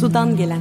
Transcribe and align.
Sudan 0.00 0.36
gelen 0.36 0.60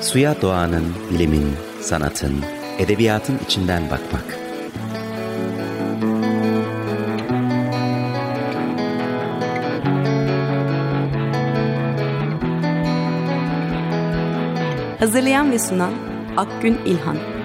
Suya 0.00 0.42
doğanın, 0.42 0.84
bilimin, 1.10 1.46
sanatın, 1.80 2.32
edebiyatın 2.78 3.38
içinden 3.46 3.82
bakmak. 3.90 4.38
Hazırlayan 14.98 15.52
ve 15.52 15.58
sunan 15.58 15.92
Akgün 16.36 16.78
İlhan 16.84 17.41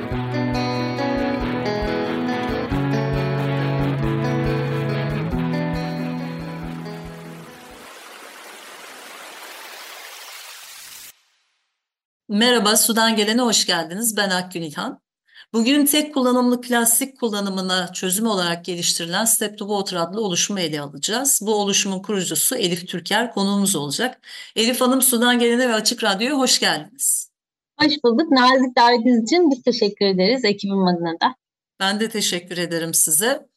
Merhaba, 12.37 12.77
Sudan 12.77 13.15
Gelen'e 13.15 13.41
hoş 13.41 13.65
geldiniz. 13.65 14.17
Ben 14.17 14.29
Akgün 14.29 14.61
İlhan. 14.61 15.01
Bugün 15.53 15.85
tek 15.85 16.13
kullanımlı 16.13 16.61
plastik 16.61 17.19
kullanımına 17.19 17.93
çözüm 17.93 18.27
olarak 18.27 18.65
geliştirilen 18.65 19.25
Step 19.25 19.57
to 19.57 19.67
Water 19.67 20.03
adlı 20.03 20.21
oluşumu 20.21 20.59
ele 20.59 20.81
alacağız. 20.81 21.39
Bu 21.43 21.55
oluşumun 21.55 22.01
kurucusu 22.01 22.55
Elif 22.55 22.87
Türker 22.87 23.31
konuğumuz 23.31 23.75
olacak. 23.75 24.27
Elif 24.55 24.81
Hanım 24.81 25.01
Sudan 25.01 25.39
Gelen'e 25.39 25.69
ve 25.69 25.73
Açık 25.73 26.03
Radyo'ya 26.03 26.37
hoş 26.37 26.59
geldiniz. 26.59 27.31
Hoş 27.81 27.93
bulduk. 28.03 28.31
Nazik 28.31 28.77
davetiniz 28.77 29.23
için 29.23 29.51
biz 29.51 29.61
teşekkür 29.61 30.05
ederiz 30.05 30.45
ekibim 30.45 30.87
adına 30.87 31.11
da. 31.11 31.35
Ben 31.79 31.99
de 31.99 32.09
teşekkür 32.09 32.57
ederim 32.57 32.93
size. 32.93 33.47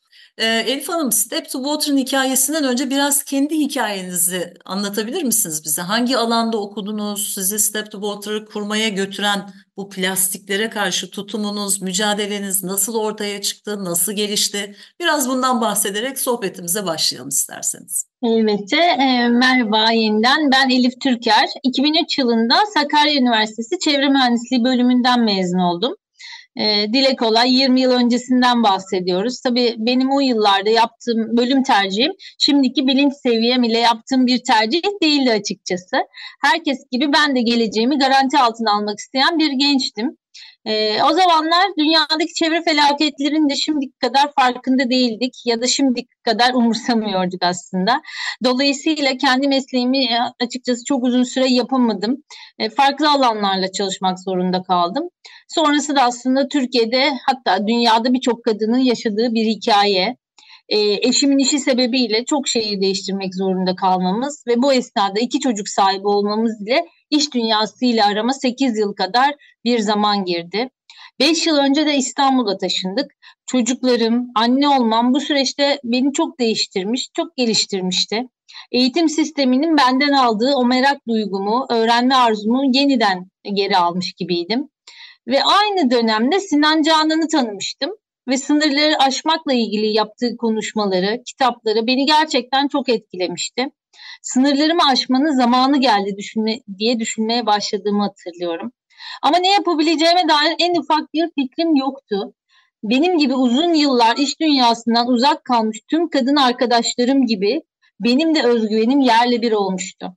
Ee, 0.40 0.46
Elif 0.46 0.88
Hanım, 0.88 1.12
Step 1.12 1.50
to 1.50 1.58
Water'ın 1.58 1.96
hikayesinden 1.96 2.64
önce 2.64 2.90
biraz 2.90 3.24
kendi 3.24 3.58
hikayenizi 3.58 4.54
anlatabilir 4.64 5.22
misiniz 5.22 5.64
bize? 5.64 5.82
Hangi 5.82 6.16
alanda 6.16 6.58
okudunuz? 6.58 7.34
Sizi 7.34 7.58
Step 7.58 7.90
to 7.90 8.00
Water'ı 8.00 8.46
kurmaya 8.46 8.88
götüren 8.88 9.50
bu 9.76 9.88
plastiklere 9.90 10.70
karşı 10.70 11.10
tutumunuz, 11.10 11.82
mücadeleniz 11.82 12.64
nasıl 12.64 12.94
ortaya 12.94 13.42
çıktı, 13.42 13.84
nasıl 13.84 14.12
gelişti? 14.12 14.76
Biraz 15.00 15.28
bundan 15.28 15.60
bahsederek 15.60 16.18
sohbetimize 16.18 16.86
başlayalım 16.86 17.28
isterseniz. 17.28 18.06
Elbette. 18.22 18.76
E, 18.76 19.28
merhaba 19.28 19.90
yeniden. 19.90 20.50
Ben 20.52 20.70
Elif 20.70 21.00
Türker. 21.00 21.48
2003 21.62 22.18
yılında 22.18 22.54
Sakarya 22.74 23.20
Üniversitesi 23.20 23.78
Çevre 23.78 24.08
Mühendisliği 24.08 24.64
bölümünden 24.64 25.20
mezun 25.20 25.58
oldum. 25.58 25.94
E, 26.56 26.92
dile 26.92 27.16
kolay 27.16 27.54
20 27.54 27.80
yıl 27.80 27.90
öncesinden 27.90 28.62
bahsediyoruz. 28.62 29.40
Tabii 29.40 29.74
benim 29.78 30.10
o 30.10 30.20
yıllarda 30.20 30.70
yaptığım 30.70 31.36
bölüm 31.36 31.62
tercihim 31.62 32.12
şimdiki 32.38 32.86
bilinç 32.86 33.12
seviyem 33.22 33.62
ile 33.62 33.78
yaptığım 33.78 34.26
bir 34.26 34.44
tercih 34.44 34.82
değildi 35.02 35.30
açıkçası. 35.30 35.96
Herkes 36.42 36.78
gibi 36.90 37.12
ben 37.12 37.36
de 37.36 37.40
geleceğimi 37.42 37.98
garanti 37.98 38.38
altına 38.38 38.72
almak 38.72 38.98
isteyen 38.98 39.38
bir 39.38 39.52
gençtim. 39.52 40.16
E, 40.64 41.02
o 41.02 41.12
zamanlar 41.12 41.66
dünyadaki 41.78 42.34
çevre 42.34 42.62
felaketlerinin 42.62 43.48
de 43.48 43.56
şimdiki 43.56 43.98
kadar 43.98 44.32
farkında 44.40 44.90
değildik 44.90 45.32
ya 45.44 45.60
da 45.62 45.66
şimdiki 45.66 46.08
kadar 46.22 46.54
umursamıyorduk 46.54 47.42
aslında. 47.42 48.00
Dolayısıyla 48.44 49.16
kendi 49.16 49.48
mesleğimi 49.48 50.04
e, 50.04 50.18
açıkçası 50.40 50.84
çok 50.84 51.04
uzun 51.04 51.22
süre 51.22 51.48
yapamadım. 51.48 52.16
E, 52.58 52.70
farklı 52.70 53.10
alanlarla 53.10 53.72
çalışmak 53.72 54.20
zorunda 54.20 54.62
kaldım. 54.62 55.08
Sonrası 55.48 55.96
da 55.96 56.02
aslında 56.02 56.48
Türkiye'de 56.48 57.10
hatta 57.26 57.66
dünyada 57.66 58.12
birçok 58.12 58.44
kadının 58.44 58.78
yaşadığı 58.78 59.34
bir 59.34 59.44
hikaye. 59.46 60.16
E, 60.70 61.08
eşimin 61.08 61.38
işi 61.38 61.58
sebebiyle 61.58 62.24
çok 62.24 62.48
şeyi 62.48 62.80
değiştirmek 62.80 63.34
zorunda 63.34 63.76
kalmamız 63.76 64.44
ve 64.46 64.62
bu 64.62 64.72
esnada 64.72 65.20
iki 65.20 65.40
çocuk 65.40 65.68
sahibi 65.68 66.06
olmamız 66.06 66.62
ile 66.62 66.86
iş 67.10 67.34
dünyasıyla 67.34 68.06
arama 68.06 68.32
8 68.32 68.78
yıl 68.78 68.94
kadar 68.94 69.34
bir 69.64 69.78
zaman 69.78 70.24
girdi. 70.24 70.70
5 71.20 71.46
yıl 71.46 71.56
önce 71.56 71.86
de 71.86 71.96
İstanbul'a 71.96 72.58
taşındık. 72.58 73.10
Çocuklarım, 73.46 74.26
anne 74.34 74.68
olmam 74.68 75.14
bu 75.14 75.20
süreçte 75.20 75.80
beni 75.84 76.12
çok 76.12 76.40
değiştirmiş, 76.40 77.08
çok 77.16 77.36
geliştirmişti. 77.36 78.22
Eğitim 78.72 79.08
sisteminin 79.08 79.76
benden 79.76 80.12
aldığı 80.12 80.54
o 80.54 80.64
merak 80.64 81.08
duygumu, 81.08 81.66
öğrenme 81.70 82.14
arzumu 82.14 82.62
yeniden 82.72 83.26
geri 83.54 83.76
almış 83.76 84.12
gibiydim. 84.12 84.68
Ve 85.26 85.42
aynı 85.44 85.90
dönemde 85.90 86.40
Sinan 86.40 86.82
Canan'ı 86.82 87.28
tanımıştım 87.28 87.90
ve 88.30 88.36
sınırları 88.36 88.98
aşmakla 88.98 89.52
ilgili 89.52 89.86
yaptığı 89.96 90.36
konuşmaları, 90.36 91.22
kitapları 91.26 91.86
beni 91.86 92.06
gerçekten 92.06 92.68
çok 92.68 92.88
etkilemişti. 92.88 93.66
Sınırlarımı 94.22 94.82
aşmanın 94.90 95.36
zamanı 95.36 95.80
geldi 95.80 96.16
düşünme, 96.18 96.60
diye 96.78 97.00
düşünmeye 97.00 97.46
başladığımı 97.46 98.02
hatırlıyorum. 98.02 98.72
Ama 99.22 99.38
ne 99.38 99.52
yapabileceğime 99.52 100.28
dair 100.28 100.54
en 100.58 100.74
ufak 100.74 101.14
bir 101.14 101.30
fikrim 101.38 101.74
yoktu. 101.74 102.34
Benim 102.82 103.18
gibi 103.18 103.34
uzun 103.34 103.74
yıllar 103.74 104.16
iş 104.16 104.40
dünyasından 104.40 105.08
uzak 105.08 105.44
kalmış 105.44 105.80
tüm 105.88 106.10
kadın 106.10 106.36
arkadaşlarım 106.36 107.26
gibi 107.26 107.62
benim 108.00 108.34
de 108.34 108.42
özgüvenim 108.42 109.00
yerle 109.00 109.42
bir 109.42 109.52
olmuştu. 109.52 110.16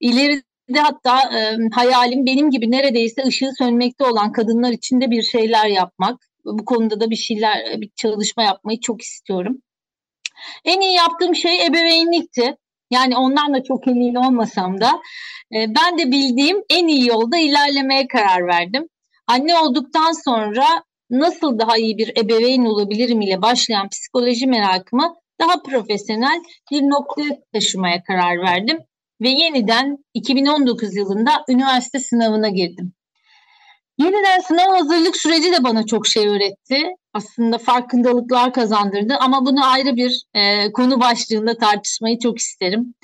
İleride 0.00 0.80
hatta 0.80 1.38
e, 1.38 1.56
hayalim 1.72 2.26
benim 2.26 2.50
gibi 2.50 2.70
neredeyse 2.70 3.22
ışığı 3.26 3.50
sönmekte 3.58 4.04
olan 4.04 4.32
kadınlar 4.32 4.72
için 4.72 5.00
de 5.00 5.10
bir 5.10 5.22
şeyler 5.22 5.66
yapmak. 5.66 6.33
Bu 6.44 6.64
konuda 6.64 7.00
da 7.00 7.10
bir 7.10 7.16
şeyler, 7.16 7.80
bir 7.80 7.90
çalışma 7.96 8.42
yapmayı 8.42 8.80
çok 8.80 9.02
istiyorum. 9.02 9.62
En 10.64 10.80
iyi 10.80 10.94
yaptığım 10.94 11.34
şey 11.34 11.66
ebeveynlikti. 11.66 12.56
Yani 12.90 13.16
ondan 13.16 13.54
da 13.54 13.62
çok 13.62 13.88
emin 13.88 14.14
olmasam 14.14 14.80
da 14.80 14.90
e, 15.54 15.74
ben 15.74 15.98
de 15.98 16.12
bildiğim 16.12 16.62
en 16.70 16.86
iyi 16.86 17.06
yolda 17.06 17.38
ilerlemeye 17.38 18.08
karar 18.08 18.46
verdim. 18.46 18.88
Anne 19.26 19.58
olduktan 19.58 20.12
sonra 20.24 20.66
nasıl 21.10 21.58
daha 21.58 21.76
iyi 21.76 21.98
bir 21.98 22.12
ebeveyn 22.18 22.64
olabilirim 22.64 23.20
ile 23.20 23.42
başlayan 23.42 23.88
psikoloji 23.88 24.46
merakımı 24.46 25.14
daha 25.40 25.62
profesyonel 25.62 26.42
bir 26.72 26.82
noktaya 26.82 27.38
taşımaya 27.52 28.02
karar 28.02 28.38
verdim 28.38 28.78
ve 29.20 29.28
yeniden 29.28 29.98
2019 30.14 30.96
yılında 30.96 31.30
üniversite 31.48 31.98
sınavına 31.98 32.48
girdim. 32.48 32.92
Yeniden 33.98 34.40
sınav 34.40 34.78
hazırlık 34.78 35.16
süreci 35.16 35.52
de 35.52 35.64
bana 35.64 35.86
çok 35.86 36.06
şey 36.06 36.28
öğretti. 36.28 36.82
Aslında 37.12 37.58
farkındalıklar 37.58 38.52
kazandırdı 38.52 39.16
ama 39.20 39.46
bunu 39.46 39.70
ayrı 39.72 39.96
bir 39.96 40.22
e, 40.34 40.72
konu 40.72 41.00
başlığında 41.00 41.56
tartışmayı 41.58 42.18
çok 42.18 42.38
isterim. 42.38 42.94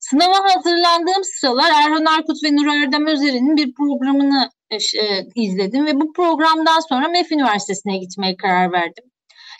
Sınava 0.00 0.54
hazırlandığım 0.54 1.24
sıralar 1.24 1.70
Erhan 1.70 2.04
Arkut 2.04 2.44
ve 2.44 2.56
Nur 2.56 2.66
Erdem 2.66 3.06
Özer'in 3.06 3.56
bir 3.56 3.74
programını 3.74 4.50
e, 4.70 4.76
e, 4.76 5.26
izledim 5.34 5.86
ve 5.86 6.00
bu 6.00 6.12
programdan 6.12 6.80
sonra 6.88 7.08
MEF 7.08 7.32
Üniversitesi'ne 7.32 7.98
gitmeye 7.98 8.36
karar 8.36 8.72
verdim. 8.72 9.04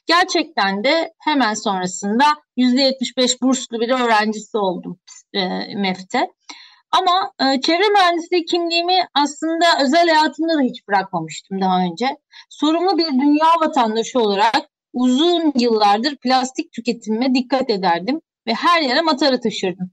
Gerçekten 0.06 0.84
de 0.84 1.12
hemen 1.20 1.54
sonrasında 1.54 2.24
%75 2.56 3.42
burslu 3.42 3.80
bir 3.80 3.88
öğrencisi 3.88 4.58
oldum 4.58 4.98
e, 5.32 5.48
MEF'te. 5.76 6.28
Ama 6.98 7.32
e, 7.40 7.60
çevre 7.60 7.88
mühendisliği 7.88 8.44
kimliğimi 8.44 9.06
aslında 9.14 9.64
özel 9.82 10.08
hayatımda 10.08 10.58
da 10.58 10.60
hiç 10.60 10.88
bırakmamıştım 10.88 11.60
daha 11.60 11.80
önce. 11.80 12.16
Sorumlu 12.50 12.98
bir 12.98 13.08
dünya 13.08 13.46
vatandaşı 13.60 14.20
olarak 14.20 14.70
uzun 14.92 15.52
yıllardır 15.58 16.16
plastik 16.16 16.72
tüketimime 16.72 17.34
dikkat 17.34 17.70
ederdim 17.70 18.20
ve 18.46 18.54
her 18.54 18.82
yere 18.82 19.00
matara 19.00 19.40
taşırdım. 19.40 19.90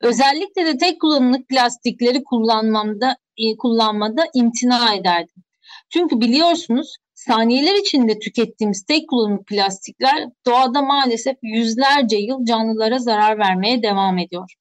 Özellikle 0.00 0.66
de 0.66 0.78
tek 0.78 1.00
kullanımlık 1.00 1.48
plastikleri 1.48 2.24
kullanmamda 2.24 3.16
e, 3.36 3.56
kullanmada 3.56 4.24
imtina 4.34 4.94
ederdim. 4.94 5.44
Çünkü 5.90 6.20
biliyorsunuz 6.20 6.96
saniyeler 7.14 7.74
içinde 7.74 8.18
tükettiğimiz 8.18 8.84
tek 8.84 9.08
kullanımlık 9.08 9.46
plastikler 9.46 10.28
doğada 10.46 10.82
maalesef 10.82 11.36
yüzlerce 11.42 12.16
yıl 12.16 12.44
canlılara 12.44 12.98
zarar 12.98 13.38
vermeye 13.38 13.82
devam 13.82 14.18
ediyor. 14.18 14.54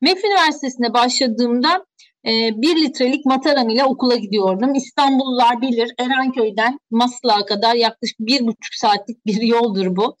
MEF 0.00 0.24
Üniversitesi'ne 0.24 0.94
başladığımda 0.94 1.86
e, 2.26 2.30
bir 2.56 2.76
litrelik 2.76 3.26
mataram 3.26 3.68
ile 3.68 3.84
okula 3.84 4.16
gidiyordum. 4.16 4.74
İstanbullular 4.74 5.60
bilir 5.60 5.92
Erenköy'den 5.98 6.78
Maslak'a 6.90 7.46
kadar 7.46 7.74
yaklaşık 7.74 8.20
bir 8.20 8.40
buçuk 8.40 8.74
saatlik 8.74 9.26
bir 9.26 9.42
yoldur 9.42 9.96
bu. 9.96 10.16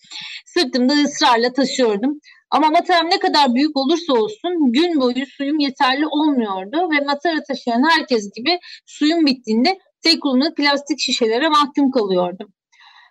Sırtımda 0.46 0.92
ısrarla 0.92 1.52
taşıyordum. 1.52 2.18
Ama 2.50 2.70
mataram 2.70 3.10
ne 3.10 3.18
kadar 3.18 3.54
büyük 3.54 3.76
olursa 3.76 4.12
olsun 4.12 4.72
gün 4.72 5.00
boyu 5.00 5.26
suyum 5.26 5.58
yeterli 5.58 6.06
olmuyordu 6.06 6.90
ve 6.90 7.04
matara 7.04 7.42
taşıyan 7.48 7.90
herkes 7.90 8.30
gibi 8.36 8.58
suyum 8.86 9.26
bittiğinde 9.26 9.78
tek 10.02 10.22
kullanımlık 10.22 10.56
plastik 10.56 11.00
şişelere 11.00 11.48
mahkum 11.48 11.90
kalıyordum. 11.90 12.48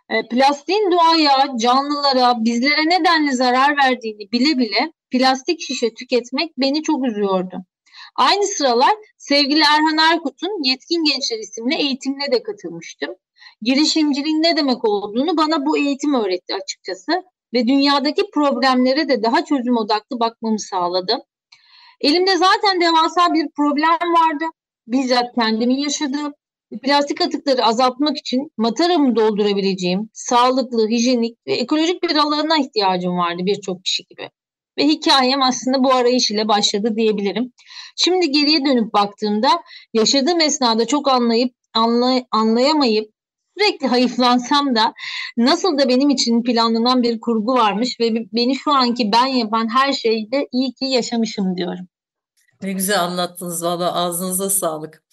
E, 0.10 0.28
plastiğin 0.28 0.92
doğaya, 0.92 1.58
canlılara, 1.58 2.36
bizlere 2.46 2.90
nedenle 2.90 3.32
zarar 3.32 3.78
verdiğini 3.78 4.32
bile 4.32 4.58
bile 4.58 4.92
plastik 5.12 5.62
şişe 5.62 5.94
tüketmek 5.94 6.58
beni 6.58 6.84
çok 6.84 7.08
üzüyordu. 7.08 7.66
Aynı 8.16 8.44
sıralar 8.44 8.94
sevgili 9.18 9.60
Erhan 9.60 9.98
Erkut'un 10.12 10.64
Yetkin 10.64 11.04
Gençler 11.04 11.40
isimli 11.40 11.76
eğitimine 11.76 12.32
de 12.32 12.44
katılmıştım. 12.44 13.16
Girişimciliğin 13.62 14.44
ne 14.44 14.58
demek 14.58 14.86
olduğunu 14.86 15.38
bana 15.38 15.66
bu 15.66 15.78
eğitim 15.78 16.14
öğretti 16.14 16.56
açıkçası. 16.56 17.24
ve 17.54 17.68
dünyadaki 17.68 18.22
problemlere 18.34 19.10
de 19.10 19.24
daha 19.24 19.46
çözüm 19.46 19.78
odaklı 19.78 20.20
bakmamı 20.20 20.60
sağladı. 20.60 21.18
Elimde 22.02 22.38
zaten 22.38 22.82
devasa 22.82 23.34
bir 23.34 23.48
problem 23.58 24.14
vardı. 24.14 24.46
Bizzat 24.88 25.36
kendimi 25.36 25.82
yaşadığım 25.82 26.34
plastik 26.84 27.22
atıkları 27.22 27.66
azaltmak 27.66 28.18
için 28.18 28.52
mataramı 28.58 29.16
doldurabileceğim 29.16 30.10
sağlıklı, 30.14 30.88
hijyenik 30.90 31.38
ve 31.48 31.54
ekolojik 31.54 32.04
bir 32.04 32.16
alana 32.16 32.58
ihtiyacım 32.58 33.18
vardı 33.18 33.42
birçok 33.46 33.84
kişi 33.84 34.04
gibi. 34.10 34.30
Ve 34.78 34.88
hikayem 34.88 35.42
aslında 35.42 35.84
bu 35.84 35.94
arayış 35.94 36.32
ile 36.32 36.48
başladı 36.48 36.96
diyebilirim. 36.96 37.54
Şimdi 37.96 38.32
geriye 38.32 38.66
dönüp 38.66 38.94
baktığımda 38.94 39.50
yaşadığım 39.94 40.42
esnada 40.42 40.88
çok 40.88 41.08
anlayıp 41.08 41.56
anlay 41.74 42.26
anlayamayıp 42.32 43.12
sürekli 43.58 43.88
hayıflansam 43.88 44.76
da 44.76 44.94
nasıl 45.38 45.78
da 45.78 45.90
benim 45.90 46.10
için 46.10 46.44
planlanan 46.44 47.04
bir 47.04 47.20
kurgu 47.20 47.54
varmış 47.54 48.00
ve 48.00 48.14
beni 48.34 48.56
şu 48.56 48.72
anki 48.72 49.12
ben 49.12 49.26
yapan 49.26 49.68
her 49.76 49.94
şeyde 49.94 50.48
iyi 50.52 50.74
ki 50.74 50.86
yaşamışım 50.86 51.58
diyorum. 51.58 51.88
Ne 52.62 52.74
güzel 52.74 53.04
anlattınız 53.04 53.64
valla 53.64 53.94
ağzınıza 53.94 54.50
sağlık. 54.50 55.04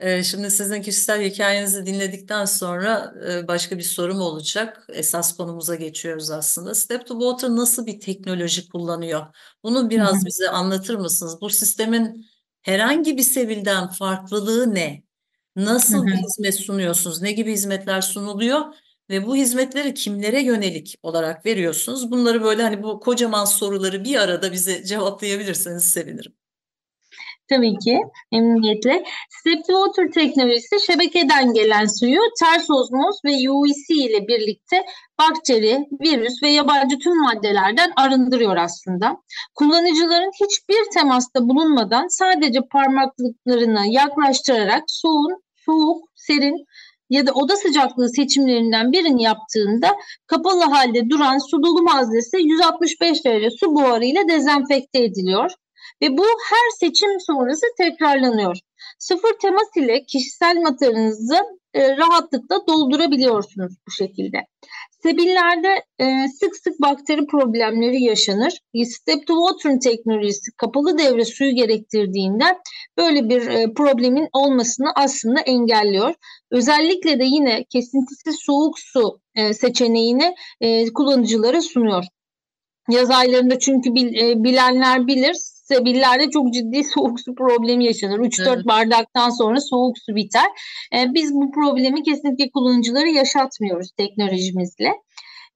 Şimdi 0.00 0.50
sizin 0.50 0.82
kişisel 0.82 1.22
hikayenizi 1.22 1.86
dinledikten 1.86 2.44
sonra 2.44 3.14
başka 3.48 3.78
bir 3.78 3.82
sorum 3.82 4.20
olacak. 4.20 4.86
Esas 4.88 5.36
konumuza 5.36 5.74
geçiyoruz 5.74 6.30
aslında. 6.30 6.74
Step 6.74 7.06
to 7.06 7.20
Water 7.20 7.56
nasıl 7.56 7.86
bir 7.86 8.00
teknoloji 8.00 8.68
kullanıyor? 8.68 9.26
Bunu 9.62 9.90
biraz 9.90 10.26
bize 10.26 10.48
anlatır 10.48 10.94
mısınız? 10.94 11.40
Bu 11.40 11.50
sistemin 11.50 12.26
herhangi 12.62 13.16
bir 13.16 13.22
sevilden 13.22 13.88
farklılığı 13.88 14.74
ne? 14.74 15.02
Nasıl 15.56 16.06
bir 16.06 16.12
hizmet 16.12 16.54
sunuyorsunuz? 16.54 17.22
Ne 17.22 17.32
gibi 17.32 17.52
hizmetler 17.52 18.00
sunuluyor? 18.00 18.74
Ve 19.10 19.26
bu 19.26 19.36
hizmetleri 19.36 19.94
kimlere 19.94 20.42
yönelik 20.42 20.94
olarak 21.02 21.46
veriyorsunuz? 21.46 22.10
Bunları 22.10 22.42
böyle 22.42 22.62
hani 22.62 22.82
bu 22.82 23.00
kocaman 23.00 23.44
soruları 23.44 24.04
bir 24.04 24.16
arada 24.16 24.52
bize 24.52 24.84
cevaplayabilirseniz 24.84 25.84
sevinirim. 25.84 26.32
Tabii 27.48 27.78
ki 27.78 28.00
memnuniyetle. 28.32 29.04
Step 29.30 29.66
to 29.66 29.84
Water 29.84 30.12
teknolojisi 30.12 30.86
şebekeden 30.86 31.52
gelen 31.52 31.86
suyu 31.86 32.20
ters 32.40 32.70
ozmoz 32.70 33.16
ve 33.24 33.50
UVC 33.50 33.94
ile 33.94 34.28
birlikte 34.28 34.84
bakteri, 35.18 35.78
virüs 36.00 36.42
ve 36.42 36.48
yabancı 36.48 36.98
tüm 36.98 37.22
maddelerden 37.22 37.92
arındırıyor 37.96 38.56
aslında. 38.56 39.16
Kullanıcıların 39.54 40.30
hiçbir 40.40 40.90
temasta 40.94 41.48
bulunmadan 41.48 42.06
sadece 42.08 42.60
parmaklıklarını 42.72 43.86
yaklaştırarak 43.86 44.82
soğun, 44.86 45.42
soğuk, 45.54 46.08
serin 46.14 46.64
ya 47.10 47.26
da 47.26 47.32
oda 47.32 47.56
sıcaklığı 47.56 48.08
seçimlerinden 48.08 48.92
birini 48.92 49.22
yaptığında 49.22 49.96
kapalı 50.26 50.64
halde 50.64 51.10
duran 51.10 51.38
su 51.50 51.62
dolu 51.62 51.82
malzemesi 51.82 52.36
165 52.36 53.24
derece 53.24 53.50
su 53.50 53.74
buharı 53.74 54.04
ile 54.04 54.28
dezenfekte 54.28 55.04
ediliyor 55.04 55.50
ve 56.02 56.18
bu 56.18 56.24
her 56.24 56.70
seçim 56.80 57.20
sonrası 57.20 57.66
tekrarlanıyor. 57.78 58.58
Sıfır 58.98 59.32
temas 59.42 59.76
ile 59.76 60.04
kişisel 60.04 60.56
materyalinizi 60.56 61.38
e, 61.74 61.96
rahatlıkla 61.96 62.66
doldurabiliyorsunuz 62.68 63.72
bu 63.86 63.90
şekilde. 63.90 64.38
Sebillerde 65.02 65.84
e, 65.98 66.28
sık 66.28 66.56
sık 66.56 66.80
bakteri 66.80 67.26
problemleri 67.26 68.02
yaşanır. 68.02 68.52
Step 68.84 69.26
to 69.26 69.34
water 69.48 69.80
teknolojisi 69.80 70.50
kapalı 70.56 70.98
devre 70.98 71.24
suyu 71.24 71.54
gerektirdiğinde 71.54 72.44
böyle 72.98 73.28
bir 73.28 73.46
e, 73.46 73.72
problemin 73.74 74.28
olmasını 74.32 74.88
aslında 74.96 75.40
engelliyor. 75.40 76.14
Özellikle 76.50 77.20
de 77.20 77.24
yine 77.24 77.64
kesintisiz 77.64 78.36
soğuk 78.38 78.78
su 78.78 79.20
e, 79.34 79.54
seçeneğini 79.54 80.34
e, 80.60 80.92
kullanıcılara 80.92 81.60
sunuyor. 81.60 82.04
Yaz 82.90 83.10
aylarında 83.10 83.58
çünkü 83.58 83.94
bil, 83.94 84.14
e, 84.14 84.44
bilenler 84.44 85.06
bilir 85.06 85.36
sebillerde 85.64 86.30
çok 86.30 86.52
ciddi 86.52 86.84
soğuk 86.94 87.20
su 87.20 87.34
problemi 87.34 87.84
yaşanır. 87.84 88.18
3-4 88.18 88.54
evet. 88.54 88.66
bardaktan 88.66 89.30
sonra 89.30 89.60
soğuk 89.60 89.98
su 89.98 90.16
biter. 90.16 90.50
E, 90.94 91.14
biz 91.14 91.34
bu 91.34 91.50
problemi 91.50 92.02
kesinlikle 92.02 92.50
kullanıcıları 92.50 93.08
yaşatmıyoruz 93.08 93.90
teknolojimizle. 93.96 94.92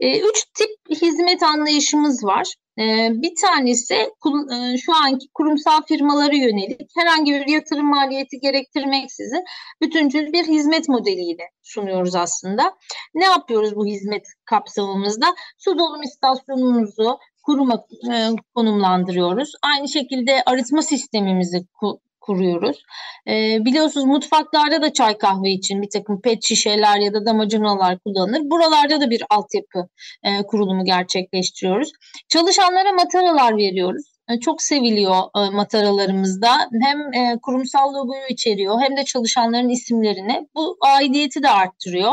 E, 0.00 0.20
üç 0.20 0.44
tip 0.54 1.02
hizmet 1.02 1.42
anlayışımız 1.42 2.24
var. 2.24 2.54
E, 2.78 3.10
bir 3.12 3.32
tanesi 3.42 3.94
e, 3.94 4.78
şu 4.78 4.94
anki 5.04 5.26
kurumsal 5.34 5.82
firmalara 5.88 6.36
yönelik 6.36 6.90
herhangi 6.96 7.32
bir 7.32 7.46
yatırım 7.46 7.86
maliyeti 7.86 8.40
gerektirmeksizin 8.40 9.44
bütüncül 9.82 10.32
bir 10.32 10.44
hizmet 10.44 10.88
modeliyle 10.88 11.42
sunuyoruz 11.62 12.14
aslında. 12.14 12.74
Ne 13.14 13.24
yapıyoruz 13.24 13.76
bu 13.76 13.86
hizmet 13.86 14.26
kapsamımızda? 14.44 15.26
Su 15.58 15.78
dolum 15.78 16.02
istasyonumuzu, 16.02 17.18
kuruma 17.48 17.84
e, 18.12 18.14
konumlandırıyoruz. 18.54 19.52
Aynı 19.62 19.88
şekilde 19.88 20.42
arıtma 20.46 20.82
sistemimizi 20.82 21.66
ku, 21.80 22.00
kuruyoruz. 22.20 22.82
E, 23.28 23.64
biliyorsunuz 23.64 24.06
mutfaklarda 24.06 24.82
da 24.82 24.92
çay 24.92 25.18
kahve 25.18 25.50
için 25.50 25.82
bir 25.82 25.90
takım 25.90 26.20
pet 26.20 26.44
şişeler 26.44 26.98
ya 26.98 27.14
da 27.14 27.26
damacanalar 27.26 27.98
kullanılır. 27.98 28.50
Buralarda 28.50 29.00
da 29.00 29.10
bir 29.10 29.22
altyapı 29.30 29.88
e, 30.22 30.42
kurulumu 30.42 30.84
gerçekleştiriyoruz. 30.84 31.92
Çalışanlara 32.28 32.92
mataralar 32.92 33.56
veriyoruz. 33.56 34.17
E, 34.28 34.40
çok 34.40 34.62
seviliyor 34.62 35.16
e, 35.36 35.50
mataralarımızda. 35.50 36.50
Hem 36.82 37.12
e, 37.14 37.38
kurumsal 37.42 37.94
logoyu 37.94 38.26
içeriyor 38.28 38.80
hem 38.80 38.96
de 38.96 39.04
çalışanların 39.04 39.68
isimlerini. 39.68 40.48
Bu 40.54 40.76
aidiyeti 40.80 41.42
de 41.42 41.48
arttırıyor. 41.48 42.12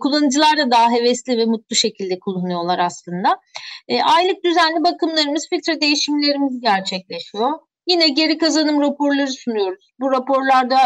Kullanıcılar 0.00 0.58
da 0.58 0.70
daha 0.70 0.90
hevesli 0.90 1.38
ve 1.38 1.44
mutlu 1.44 1.76
şekilde 1.76 2.18
kullanıyorlar 2.18 2.78
aslında. 2.78 3.40
Aylık 3.88 4.44
düzenli 4.44 4.84
bakımlarımız, 4.84 5.48
filtre 5.50 5.80
değişimlerimiz 5.80 6.60
gerçekleşiyor. 6.60 7.50
Yine 7.86 8.08
geri 8.08 8.38
kazanım 8.38 8.80
raporları 8.80 9.32
sunuyoruz. 9.32 9.90
Bu 10.00 10.12
raporlarda 10.12 10.76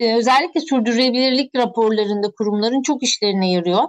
özellikle 0.00 0.60
sürdürülebilirlik 0.60 1.56
raporlarında 1.56 2.30
kurumların 2.38 2.82
çok 2.82 3.02
işlerine 3.02 3.50
yarıyor. 3.50 3.84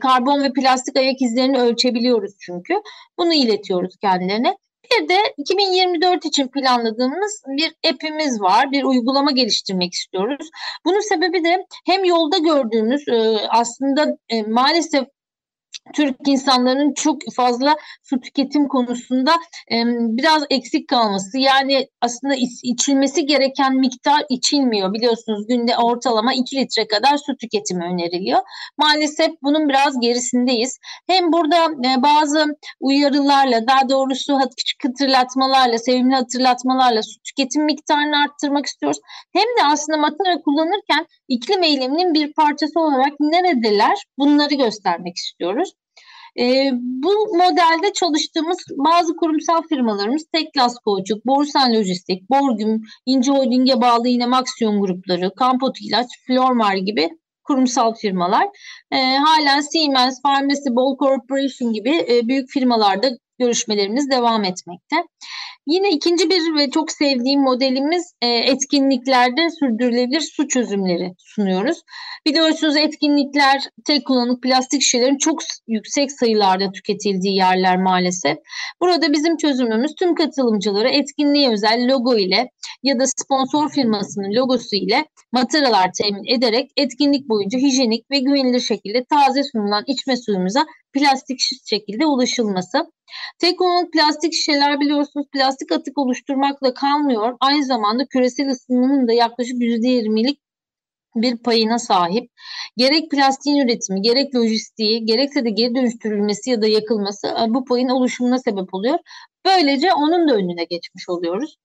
karbon 0.00 0.42
ve 0.42 0.52
plastik 0.52 0.96
ayak 0.96 1.22
izlerini 1.22 1.60
ölçebiliyoruz 1.60 2.32
çünkü. 2.40 2.74
Bunu 3.18 3.34
iletiyoruz 3.34 3.96
kendilerine. 4.00 4.56
Bir 4.92 5.08
de 5.08 5.18
2024 5.36 6.24
için 6.24 6.48
planladığımız 6.48 7.42
bir 7.48 7.90
app'imiz 7.90 8.40
var. 8.40 8.72
Bir 8.72 8.84
uygulama 8.84 9.30
geliştirmek 9.30 9.92
istiyoruz. 9.92 10.50
Bunun 10.84 11.08
sebebi 11.08 11.44
de 11.44 11.66
hem 11.86 12.04
yolda 12.04 12.38
gördüğümüz 12.38 13.04
aslında 13.48 14.18
maalesef 14.46 15.04
Türk 15.94 16.16
insanların 16.26 16.94
çok 16.94 17.16
fazla 17.36 17.76
su 18.02 18.20
tüketim 18.20 18.68
konusunda 18.68 19.32
e, 19.72 19.76
biraz 19.86 20.42
eksik 20.50 20.88
kalması. 20.88 21.38
Yani 21.38 21.88
aslında 22.00 22.34
içilmesi 22.62 23.26
gereken 23.26 23.76
miktar 23.76 24.24
içilmiyor. 24.28 24.92
Biliyorsunuz 24.92 25.46
günde 25.48 25.76
ortalama 25.76 26.34
2 26.34 26.56
litre 26.56 26.86
kadar 26.86 27.16
su 27.16 27.36
tüketimi 27.36 27.84
öneriliyor. 27.84 28.40
Maalesef 28.78 29.30
bunun 29.42 29.68
biraz 29.68 30.00
gerisindeyiz. 30.00 30.78
Hem 31.06 31.32
burada 31.32 31.64
e, 31.64 32.02
bazı 32.02 32.46
uyarılarla 32.80 33.66
daha 33.66 33.88
doğrusu 33.88 34.38
küçük 34.56 34.84
hatırlatmalarla, 34.84 35.78
sevimli 35.78 36.14
hatırlatmalarla 36.14 37.02
su 37.02 37.20
tüketim 37.24 37.64
miktarını 37.64 38.16
arttırmak 38.24 38.66
istiyoruz. 38.66 38.98
Hem 39.32 39.42
de 39.42 39.72
aslında 39.72 39.98
matara 39.98 40.42
kullanırken 40.44 41.06
iklim 41.28 41.62
eyleminin 41.62 42.14
bir 42.14 42.32
parçası 42.32 42.80
olarak 42.80 43.12
neredeler 43.20 44.04
bunları 44.18 44.54
göstermek 44.54 45.16
istiyoruz. 45.16 45.59
E, 46.38 46.70
bu 46.74 47.12
modelde 47.36 47.92
çalıştığımız 47.92 48.58
bazı 48.70 49.16
kurumsal 49.16 49.62
firmalarımız 49.68 50.24
Teklas 50.32 50.74
Koçuk, 50.84 51.26
Borsan 51.26 51.74
Lojistik, 51.74 52.30
Borgüm, 52.30 52.82
İnce 53.06 53.32
Holding'e 53.32 53.80
bağlı 53.80 54.08
yine 54.08 54.26
Maxion 54.26 54.80
grupları, 54.80 55.34
Kampot 55.34 55.76
İlaç, 55.80 56.06
Flormar 56.26 56.76
gibi 56.76 57.10
kurumsal 57.44 57.94
firmalar. 57.94 58.46
E, 58.92 58.96
halen 58.96 59.60
Siemens, 59.60 60.22
Pharmacy, 60.22 60.68
Ball 60.70 60.96
Corporation 60.98 61.72
gibi 61.72 62.06
e, 62.10 62.28
büyük 62.28 62.50
firmalarda 62.50 63.10
görüşmelerimiz 63.40 64.10
devam 64.10 64.44
etmekte. 64.44 64.96
Yine 65.66 65.90
ikinci 65.90 66.30
bir 66.30 66.56
ve 66.58 66.70
çok 66.70 66.92
sevdiğim 66.92 67.40
modelimiz 67.40 68.14
e, 68.22 68.26
etkinliklerde 68.28 69.50
sürdürülebilir 69.50 70.20
su 70.20 70.48
çözümleri 70.48 71.14
sunuyoruz. 71.18 71.82
Biliyorsunuz 72.26 72.76
etkinlikler 72.76 73.62
tek 73.86 74.06
kullanımlık 74.06 74.42
plastik 74.42 74.82
şişelerin 74.82 75.18
çok 75.18 75.42
yüksek 75.68 76.12
sayılarda 76.12 76.72
tüketildiği 76.72 77.36
yerler 77.36 77.76
maalesef. 77.76 78.38
Burada 78.80 79.12
bizim 79.12 79.36
çözümümüz 79.36 79.94
tüm 79.94 80.14
katılımcıları 80.14 80.88
etkinliğe 80.88 81.52
özel 81.52 81.92
logo 81.92 82.16
ile 82.16 82.50
ya 82.82 83.00
da 83.00 83.04
sponsor 83.06 83.70
firmasının 83.70 84.34
logosu 84.34 84.76
ile 84.76 85.06
mataralar 85.32 85.90
temin 85.98 86.36
ederek 86.36 86.70
etkinlik 86.76 87.28
boyunca 87.28 87.58
hijyenik 87.58 88.10
ve 88.10 88.18
güvenilir 88.18 88.60
şekilde 88.60 89.04
taze 89.04 89.42
sunulan 89.52 89.84
içme 89.86 90.16
suyumuza 90.16 90.66
plastik 90.92 91.40
şekilde 91.66 92.06
ulaşılması. 92.06 92.78
Tek 93.38 93.58
kullanımlık 93.58 93.92
plastik 93.92 94.32
şişeler 94.32 94.80
biliyorsunuz 94.80 95.26
plastik 95.32 95.72
atık 95.72 95.98
oluşturmakla 95.98 96.74
kalmıyor. 96.74 97.36
Aynı 97.40 97.64
zamanda 97.64 98.06
küresel 98.06 98.50
ısınmanın 98.50 99.08
da 99.08 99.12
yaklaşık 99.12 99.56
%20'lik 99.56 100.40
bir 101.16 101.36
payına 101.36 101.78
sahip. 101.78 102.30
Gerek 102.76 103.10
plastiğin 103.10 103.66
üretimi, 103.66 104.02
gerek 104.02 104.34
lojistiği, 104.34 105.04
gerekse 105.04 105.44
de 105.44 105.50
geri 105.50 105.74
dönüştürülmesi 105.74 106.50
ya 106.50 106.62
da 106.62 106.66
yakılması 106.66 107.26
e, 107.26 107.54
bu 107.54 107.64
payın 107.64 107.88
oluşumuna 107.88 108.38
sebep 108.38 108.74
oluyor. 108.74 108.98
Böylece 109.46 109.94
onun 109.94 110.28
da 110.28 110.34
önüne 110.34 110.64
geçmiş 110.64 111.08
oluyoruz. 111.08 111.56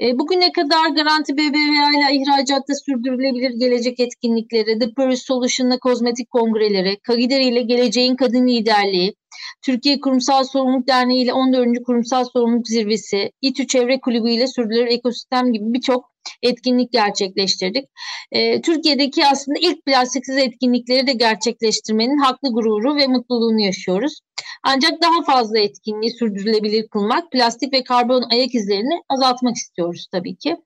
E, 0.00 0.18
bugüne 0.18 0.52
kadar 0.52 0.88
Garanti 0.88 1.36
BBVA 1.36 1.90
ile 1.90 2.16
ihracatta 2.16 2.74
sürdürülebilir 2.74 3.50
gelecek 3.50 4.00
etkinlikleri, 4.00 4.78
The 4.78 4.92
Paris 4.96 5.22
Solution'la 5.22 5.78
kozmetik 5.78 6.30
kongreleri, 6.30 6.98
Kagider 7.00 7.40
ile 7.40 7.62
Geleceğin 7.62 8.16
Kadın 8.16 8.46
Liderliği, 8.46 9.14
Türkiye 9.62 10.00
Kurumsal 10.00 10.44
Sorumluluk 10.44 10.88
Derneği 10.88 11.24
ile 11.24 11.32
14. 11.32 11.68
Kurumsal 11.86 12.24
Sorumluluk 12.24 12.68
Zirvesi, 12.68 13.32
İTÜ 13.42 13.66
Çevre 13.66 14.00
Kulübü 14.00 14.30
ile 14.30 14.46
Sürdürülebilir 14.46 14.98
Ekosistem 14.98 15.52
gibi 15.52 15.64
birçok 15.66 16.12
etkinlik 16.42 16.92
gerçekleştirdik. 16.92 17.84
E, 18.32 18.60
Türkiye'deki 18.60 19.26
aslında 19.26 19.58
ilk 19.60 19.86
plastiksiz 19.86 20.36
etkinlikleri 20.36 21.06
de 21.06 21.12
gerçekleştirmenin 21.12 22.18
haklı 22.18 22.48
gururu 22.52 22.96
ve 22.96 23.06
mutluluğunu 23.06 23.60
yaşıyoruz. 23.60 24.20
Ancak 24.64 25.02
daha 25.02 25.22
fazla 25.26 25.58
etkinliği 25.58 26.10
sürdürülebilir 26.10 26.88
kılmak, 26.88 27.32
plastik 27.32 27.72
ve 27.72 27.84
karbon 27.84 28.24
ayak 28.32 28.54
izlerini 28.54 29.02
azaltmak 29.08 29.56
istiyoruz 29.56 30.06
tabii 30.12 30.36
ki. 30.36 30.56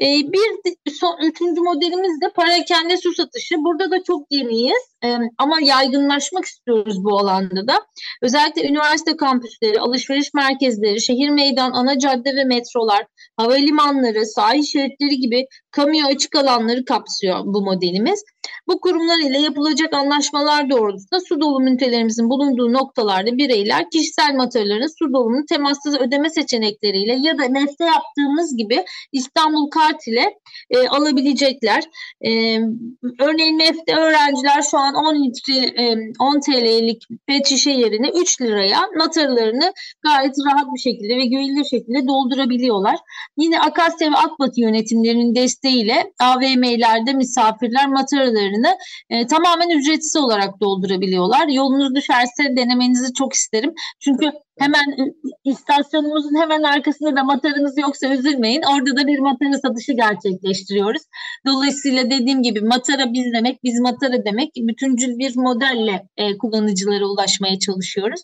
E, 0.00 0.06
bir 0.32 0.74
son, 1.00 1.18
üçüncü 1.22 1.60
modelimiz 1.60 2.20
de 2.20 2.32
parakende 2.34 2.96
su 2.96 3.14
satışı. 3.14 3.54
Burada 3.58 3.90
da 3.90 4.02
çok 4.02 4.26
yeniyiz 4.30 4.90
e, 5.04 5.16
ama 5.38 5.60
yaygınlaşmak 5.60 6.44
istiyoruz 6.44 7.04
bu 7.04 7.18
alanda 7.18 7.68
da. 7.68 7.74
Özellikle 8.22 8.68
üniversite 8.68 9.16
kampüsleri, 9.16 9.80
alışveriş 9.80 10.34
merkezleri, 10.34 11.00
şehir 11.00 11.28
meydan, 11.28 11.72
ana 11.72 11.98
cadde 11.98 12.36
ve 12.36 12.44
metrolar, 12.44 13.06
havalimanları, 13.36 14.26
sahil 14.26 14.62
şeritleri 14.62 15.16
gibi 15.16 15.46
kamuya 15.70 16.06
açık 16.06 16.36
alanları 16.36 16.84
kapsıyor 16.84 17.40
bu 17.44 17.62
modelimiz. 17.62 18.24
Bu 18.68 18.80
kurumlar 18.80 19.18
ile 19.18 19.38
yapılacak 19.38 19.94
anlaşmalar 19.94 20.70
doğrultusunda 20.70 21.20
su 21.28 21.40
dolumu 21.40 21.68
ünitelerimizin 21.68 22.30
bulunduğu 22.30 22.72
noktalarda 22.72 23.36
bireyler 23.36 23.90
kişisel 23.90 24.34
materyallerin 24.34 24.98
su 24.98 25.12
dolumunu 25.12 25.44
temassız 25.48 26.00
ödeme 26.00 26.30
seçenekleriyle 26.30 27.18
ya 27.20 27.38
da 27.38 27.44
nefte 27.44 27.84
yaptığımız 27.84 28.56
gibi 28.56 28.84
İstanbul 29.12 29.70
kart 29.90 30.08
ile 30.08 30.34
e, 30.70 30.88
alabilecekler. 30.88 31.84
E, 32.20 32.30
örneğin 33.20 33.58
nefte 33.58 33.96
öğrenciler 33.96 34.62
şu 34.70 34.78
an 34.78 34.94
10 34.94 35.14
litre 35.14 35.82
e, 35.82 35.96
10 36.18 36.40
TL'lik 36.40 37.02
pet 37.26 37.46
şişe 37.46 37.70
yerine 37.70 38.10
3 38.10 38.40
liraya 38.40 38.80
materyallerini 38.98 39.72
gayet 40.02 40.34
rahat 40.46 40.66
bir 40.74 40.80
şekilde 40.80 41.16
ve 41.16 41.26
güvenilir 41.26 41.64
şekilde 41.64 42.08
doldurabiliyorlar. 42.08 42.96
Yine 43.36 43.60
Akasya 43.60 44.12
ve 44.12 44.16
Akbatı 44.16 44.60
yönetimlerinin 44.60 45.34
desteğiyle 45.34 46.12
AVM'lerde 46.20 47.12
misafirler 47.12 47.86
materyallerini 47.88 48.68
e, 49.10 49.26
tamamen 49.26 49.78
ücretsiz 49.78 50.16
olarak 50.16 50.60
doldurabiliyorlar. 50.60 51.48
Yolunuz 51.48 51.94
düşerse 51.94 52.56
denemenizi 52.56 53.12
çok 53.14 53.32
isterim. 53.32 53.72
Çünkü 54.00 54.32
hemen 54.60 55.14
istasyonumuzun 55.44 56.40
hemen 56.40 56.62
arkasında 56.62 57.16
da 57.16 57.24
matarınız 57.24 57.78
yoksa 57.78 58.14
üzülmeyin. 58.14 58.62
Orada 58.72 58.96
da 58.96 59.06
bir 59.06 59.18
matara 59.18 59.58
satışı 59.58 59.92
gerçekleştiriyoruz. 59.92 61.02
Dolayısıyla 61.46 62.10
dediğim 62.10 62.42
gibi 62.42 62.60
matara 62.60 63.12
biz 63.12 63.32
demek, 63.32 63.64
biz 63.64 63.80
matara 63.80 64.24
demek 64.24 64.50
bütüncül 64.56 65.18
bir 65.18 65.36
modelle 65.36 66.06
e, 66.16 66.38
kullanıcılara 66.38 67.06
ulaşmaya 67.06 67.58
çalışıyoruz. 67.58 68.20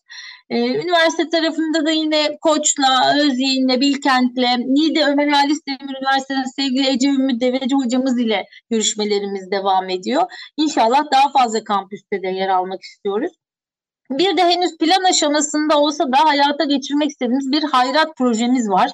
E, 0.50 0.58
üniversite 0.58 1.28
tarafında 1.28 1.86
da 1.86 1.90
yine 1.90 2.38
Koç'la, 2.40 3.14
Özyeğin'le, 3.18 3.80
Bilkent'le, 3.80 4.58
Niğde 4.58 5.04
Ömer 5.04 5.28
Halis 5.28 5.60
Demir 5.68 5.94
Üniversitesi'nin 6.00 6.56
sevgili 6.56 6.88
Ece 6.88 7.08
Ümmü 7.08 7.40
Deveci 7.40 7.74
hocamız 7.74 8.20
ile 8.20 8.44
görüşmelerimiz 8.70 9.50
devam 9.50 9.90
ediyor. 9.90 10.22
İnşallah 10.56 11.04
daha 11.12 11.32
fazla 11.32 11.64
kampüste 11.64 12.22
de 12.22 12.28
yer 12.28 12.48
almak 12.48 12.82
istiyoruz. 12.82 13.32
Bir 14.10 14.36
de 14.36 14.42
henüz 14.42 14.78
plan 14.78 15.04
aşamasında 15.10 15.80
olsa 15.80 16.12
da 16.12 16.16
hayata 16.24 16.64
geçirmek 16.64 17.10
istediğimiz 17.10 17.52
bir 17.52 17.62
hayrat 17.62 18.16
projemiz 18.16 18.68
var. 18.68 18.90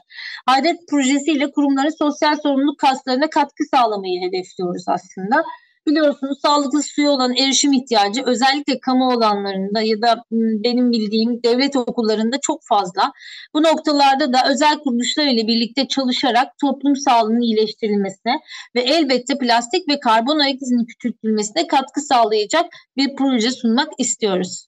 Hayrat 0.47 0.77
projesiyle 0.91 1.51
kurumların 1.51 1.99
sosyal 1.99 2.37
sorumluluk 2.37 2.79
kaslarına 2.79 3.31
katkı 3.31 3.65
sağlamayı 3.71 4.21
hedefliyoruz 4.21 4.85
aslında. 4.89 5.45
Biliyorsunuz 5.87 6.39
sağlıklı 6.43 6.83
suya 6.83 7.11
olan 7.11 7.37
erişim 7.37 7.73
ihtiyacı 7.73 8.23
özellikle 8.27 8.81
kamu 8.81 9.13
olanlarında 9.13 9.81
ya 9.83 10.03
da 10.03 10.25
benim 10.65 10.93
bildiğim 10.93 11.43
devlet 11.43 11.77
okullarında 11.77 12.37
çok 12.41 12.61
fazla. 12.65 13.13
Bu 13.55 13.63
noktalarda 13.63 14.33
da 14.33 14.39
özel 14.51 14.79
kuruluşlar 14.79 15.27
ile 15.27 15.47
birlikte 15.47 15.89
çalışarak 15.89 16.59
toplum 16.61 16.97
sağlığının 16.97 17.41
iyileştirilmesine 17.41 18.41
ve 18.75 18.81
elbette 18.81 19.39
plastik 19.39 19.89
ve 19.89 20.01
karbon 20.01 20.39
ayak 20.39 20.63
izinin 20.63 20.85
küçültülmesine 20.85 21.67
katkı 21.67 22.01
sağlayacak 22.01 22.67
bir 22.97 23.17
proje 23.17 23.51
sunmak 23.51 23.89
istiyoruz. 23.99 24.67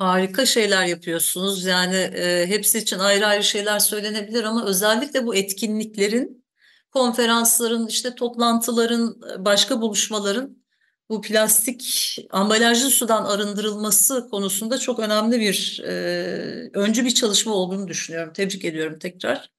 Harika 0.00 0.46
şeyler 0.46 0.84
yapıyorsunuz. 0.84 1.64
Yani 1.64 1.96
e, 1.96 2.46
hepsi 2.46 2.78
için 2.78 2.98
ayrı 2.98 3.26
ayrı 3.26 3.44
şeyler 3.44 3.78
söylenebilir 3.78 4.44
ama 4.44 4.66
özellikle 4.66 5.26
bu 5.26 5.34
etkinliklerin, 5.34 6.44
konferansların, 6.90 7.86
işte 7.86 8.14
toplantıların, 8.14 9.20
başka 9.38 9.80
buluşmaların 9.80 10.56
bu 11.08 11.20
plastik 11.20 12.16
ambalajlı 12.30 12.90
sudan 12.90 13.24
arındırılması 13.24 14.28
konusunda 14.30 14.78
çok 14.78 14.98
önemli 14.98 15.40
bir 15.40 15.82
e, 15.84 16.70
öncü 16.74 17.04
bir 17.04 17.14
çalışma 17.14 17.54
olduğunu 17.54 17.88
düşünüyorum. 17.88 18.32
Tebrik 18.32 18.64
ediyorum 18.64 18.98
tekrar. 18.98 19.50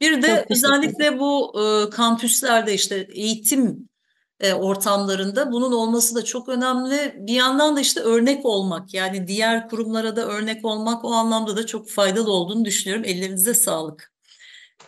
Bir 0.00 0.22
de 0.22 0.46
özellikle 0.50 1.18
bu 1.18 1.52
e, 1.60 1.90
kampüslerde 1.90 2.74
işte 2.74 3.08
eğitim 3.12 3.88
e, 4.42 4.54
ortamlarında 4.54 5.52
bunun 5.52 5.72
olması 5.72 6.14
da 6.14 6.24
çok 6.24 6.48
önemli. 6.48 7.14
Bir 7.18 7.34
yandan 7.34 7.76
da 7.76 7.80
işte 7.80 8.00
örnek 8.00 8.46
olmak 8.46 8.94
yani 8.94 9.28
diğer 9.28 9.68
kurumlara 9.68 10.16
da 10.16 10.26
örnek 10.26 10.64
olmak 10.64 11.04
o 11.04 11.12
anlamda 11.12 11.56
da 11.56 11.66
çok 11.66 11.90
faydalı 11.90 12.32
olduğunu 12.32 12.64
düşünüyorum. 12.64 13.04
Ellerinize 13.04 13.54
sağlık. 13.54 14.12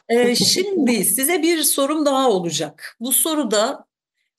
E, 0.09 0.35
şimdi 0.35 1.05
size 1.05 1.43
bir 1.43 1.63
sorum 1.63 2.07
daha 2.07 2.31
olacak. 2.31 2.97
Bu 3.01 3.13
soruda 3.13 3.85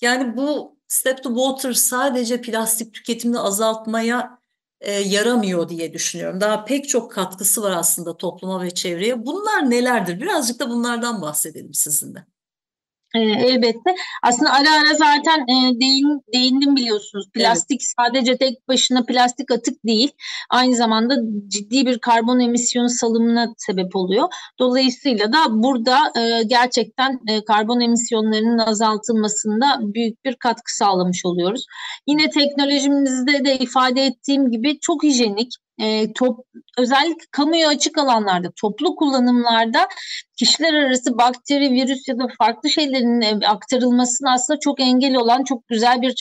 yani 0.01 0.37
bu 0.37 0.75
Step 0.87 1.23
to 1.23 1.35
Water 1.35 1.73
sadece 1.73 2.41
plastik 2.41 2.93
tüketimini 2.93 3.39
azaltmaya 3.39 4.39
e, 4.81 4.91
yaramıyor 4.91 5.69
diye 5.69 5.93
düşünüyorum. 5.93 6.41
Daha 6.41 6.65
pek 6.65 6.89
çok 6.89 7.11
katkısı 7.11 7.63
var 7.63 7.71
aslında 7.71 8.17
topluma 8.17 8.61
ve 8.63 8.71
çevreye. 8.73 9.25
Bunlar 9.25 9.69
nelerdir? 9.69 10.21
Birazcık 10.21 10.59
da 10.59 10.69
bunlardan 10.69 11.21
bahsedelim 11.21 11.73
sizinle. 11.73 12.25
E, 13.15 13.19
elbette. 13.19 13.95
Aslında 14.23 14.51
ara 14.51 14.71
ara 14.73 14.93
zaten 14.93 15.39
e, 15.41 15.79
değin, 15.79 16.21
değindim 16.33 16.75
biliyorsunuz. 16.75 17.25
Plastik 17.33 17.81
evet. 17.81 17.93
sadece 17.99 18.37
tek 18.37 18.67
başına 18.67 19.05
plastik 19.05 19.51
atık 19.51 19.85
değil. 19.85 20.11
Aynı 20.49 20.75
zamanda 20.75 21.15
ciddi 21.47 21.85
bir 21.85 21.99
karbon 21.99 22.39
emisyonu 22.39 22.89
salımına 22.89 23.53
sebep 23.57 23.95
oluyor. 23.95 24.27
Dolayısıyla 24.59 25.33
da 25.33 25.37
burada 25.49 25.97
e, 26.19 26.43
gerçekten 26.43 27.19
e, 27.27 27.45
karbon 27.45 27.79
emisyonlarının 27.79 28.57
azaltılmasında 28.57 29.65
büyük 29.81 30.25
bir 30.25 30.35
katkı 30.35 30.75
sağlamış 30.77 31.25
oluyoruz. 31.25 31.65
Yine 32.07 32.29
teknolojimizde 32.29 33.45
de 33.45 33.57
ifade 33.57 34.05
ettiğim 34.05 34.51
gibi 34.51 34.79
çok 34.79 35.03
hijyenik, 35.03 35.51
e, 35.79 36.13
top, 36.13 36.39
özellikle 36.77 37.25
kamuya 37.31 37.69
açık 37.69 37.97
alanlarda, 37.97 38.51
toplu 38.61 38.95
kullanımlarda 38.95 39.87
kişiler 40.37 40.73
arası 40.73 41.17
bakteri, 41.17 41.71
virüs 41.71 42.07
ya 42.07 42.19
da 42.19 42.27
farklı 42.37 42.69
şeylerin 42.69 43.41
aktarılmasına 43.41 44.33
aslında 44.33 44.59
çok 44.59 44.79
engel 44.79 45.15
olan 45.15 45.43
çok 45.43 45.67
güzel 45.67 46.01
bir 46.01 46.13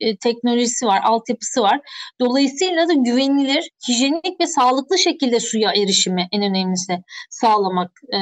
e, 0.00 0.16
teknolojisi 0.16 0.86
var, 0.86 1.00
altyapısı 1.04 1.62
var. 1.62 1.80
Dolayısıyla 2.20 2.88
da 2.88 2.92
güvenilir, 2.92 3.70
hijyenik 3.88 4.40
ve 4.40 4.46
sağlıklı 4.46 4.98
şekilde 4.98 5.40
suya 5.40 5.72
erişimi 5.72 6.28
en 6.32 6.42
önemlisi 6.42 6.98
sağlamak 7.30 7.90
e 8.12 8.18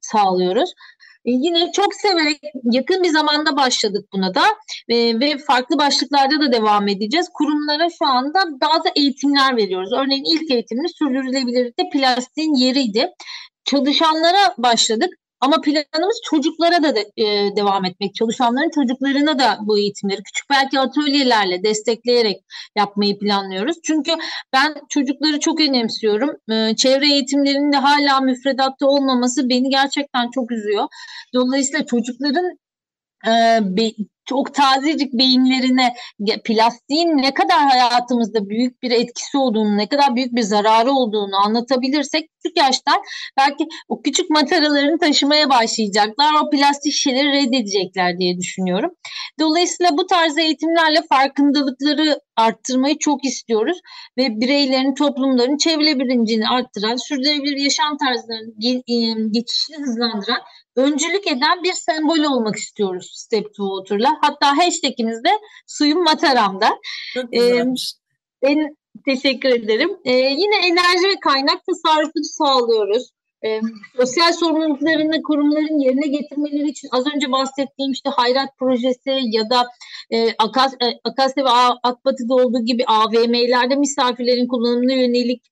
sağlıyoruz. 0.00 0.70
E, 1.24 1.30
yine 1.30 1.72
çok 1.72 1.94
severek 1.94 2.40
yakın 2.72 3.02
bir 3.02 3.08
zamanda 3.08 3.56
başladık 3.56 4.08
buna 4.12 4.34
da 4.34 4.44
e, 4.88 5.20
ve 5.20 5.38
farklı 5.38 5.78
başlıklarda 5.78 6.40
da 6.40 6.52
devam 6.52 6.88
edeceğiz. 6.88 7.28
Kurumlara 7.34 7.88
şu 7.98 8.06
anda 8.06 8.38
bazı 8.60 8.88
eğitimler 8.96 9.56
veriyoruz. 9.56 9.92
Örneğin 9.92 10.24
ilk 10.34 10.50
eğitimimiz 10.50 10.92
sürdürülebilirlikte 10.98 11.82
plastiğin 11.92 12.54
yeriydi. 12.54 13.10
Çalışanlara 13.64 14.54
başladık. 14.58 15.10
Ama 15.44 15.60
planımız 15.60 16.20
çocuklara 16.24 16.82
da 16.82 16.94
de, 16.94 17.00
e, 17.16 17.56
devam 17.56 17.84
etmek. 17.84 18.14
Çalışanların 18.14 18.70
çocuklarına 18.70 19.38
da 19.38 19.58
bu 19.60 19.78
eğitimleri 19.78 20.22
küçük 20.22 20.50
belki 20.50 20.80
atölyelerle 20.80 21.62
destekleyerek 21.62 22.36
yapmayı 22.76 23.18
planlıyoruz. 23.18 23.76
Çünkü 23.84 24.12
ben 24.52 24.74
çocukları 24.88 25.40
çok 25.40 25.60
önemsiyorum. 25.60 26.30
E, 26.50 26.76
çevre 26.76 27.12
eğitimlerinin 27.12 27.72
de 27.72 27.76
hala 27.76 28.20
müfredatta 28.20 28.86
olmaması 28.86 29.48
beni 29.48 29.70
gerçekten 29.70 30.30
çok 30.30 30.50
üzüyor. 30.52 30.88
Dolayısıyla 31.34 31.86
çocukların 31.86 32.58
e, 33.26 33.60
çok 34.26 34.54
tazecik 34.54 35.12
beyinlerine 35.12 35.94
plastiğin 36.44 37.08
ne 37.08 37.34
kadar 37.34 37.58
hayatımızda 37.58 38.48
büyük 38.48 38.82
bir 38.82 38.90
etkisi 38.90 39.38
olduğunu, 39.38 39.76
ne 39.76 39.88
kadar 39.88 40.16
büyük 40.16 40.34
bir 40.34 40.42
zararı 40.42 40.92
olduğunu 40.92 41.36
anlatabilirsek 41.46 42.30
küçük 42.44 42.56
yaştan 42.58 43.02
belki 43.36 43.66
o 43.88 44.02
küçük 44.02 44.30
mataralarını 44.30 44.98
taşımaya 44.98 45.50
başlayacaklar. 45.50 46.32
O 46.42 46.50
plastik 46.50 46.92
şişeleri 46.92 47.32
reddedecekler 47.32 48.18
diye 48.18 48.38
düşünüyorum. 48.38 48.90
Dolayısıyla 49.40 49.98
bu 49.98 50.06
tarz 50.06 50.38
eğitimlerle 50.38 51.02
farkındalıkları 51.08 52.18
arttırmayı 52.36 52.98
çok 52.98 53.24
istiyoruz 53.24 53.80
ve 54.18 54.40
bireylerin, 54.40 54.94
toplumların 54.94 55.56
çevre 55.56 55.98
bilincini 55.98 56.48
arttıran, 56.48 56.96
sürdürülebilir 56.96 57.56
yaşam 57.56 57.96
tarzlarının 57.96 59.32
geçişini 59.32 59.76
hızlandıran 59.76 60.40
öncülük 60.76 61.26
eden 61.26 61.62
bir 61.62 61.72
sembol 61.72 62.18
olmak 62.18 62.56
istiyoruz 62.56 63.10
Step 63.14 63.54
to 63.54 63.78
Water'la. 63.78 64.18
Hatta 64.20 64.56
hashtagimiz 64.56 65.24
de 65.24 65.30
suyum 65.66 66.04
mataramda. 66.04 66.78
Çok 67.14 67.36
Ee, 67.36 67.64
ben 68.42 68.76
teşekkür 69.04 69.48
ederim. 69.48 69.90
Ee, 70.04 70.12
yine 70.12 70.56
enerji 70.66 71.08
ve 71.08 71.20
kaynak 71.20 71.64
tasarrufu 71.66 72.12
sağlıyoruz. 72.22 73.10
Ee, 73.44 73.60
sosyal 73.96 74.32
sorumluluklarını 74.32 75.22
kurumların 75.22 75.78
yerine 75.78 76.06
getirmeleri 76.06 76.68
için 76.68 76.88
az 76.92 77.04
önce 77.14 77.32
bahsettiğim 77.32 77.92
işte 77.92 78.10
Hayrat 78.10 78.58
projesi 78.58 79.20
ya 79.22 79.50
da 79.50 79.66
e, 80.10 80.28
Akas, 80.38 80.74
e, 80.74 80.86
Akasya 81.04 81.44
ve 81.44 81.50
Akbatı'da 81.82 82.34
olduğu 82.34 82.64
gibi 82.64 82.84
AVM'lerde 82.86 83.76
misafirlerin 83.76 84.48
kullanımına 84.48 84.92
yönelik 84.92 85.42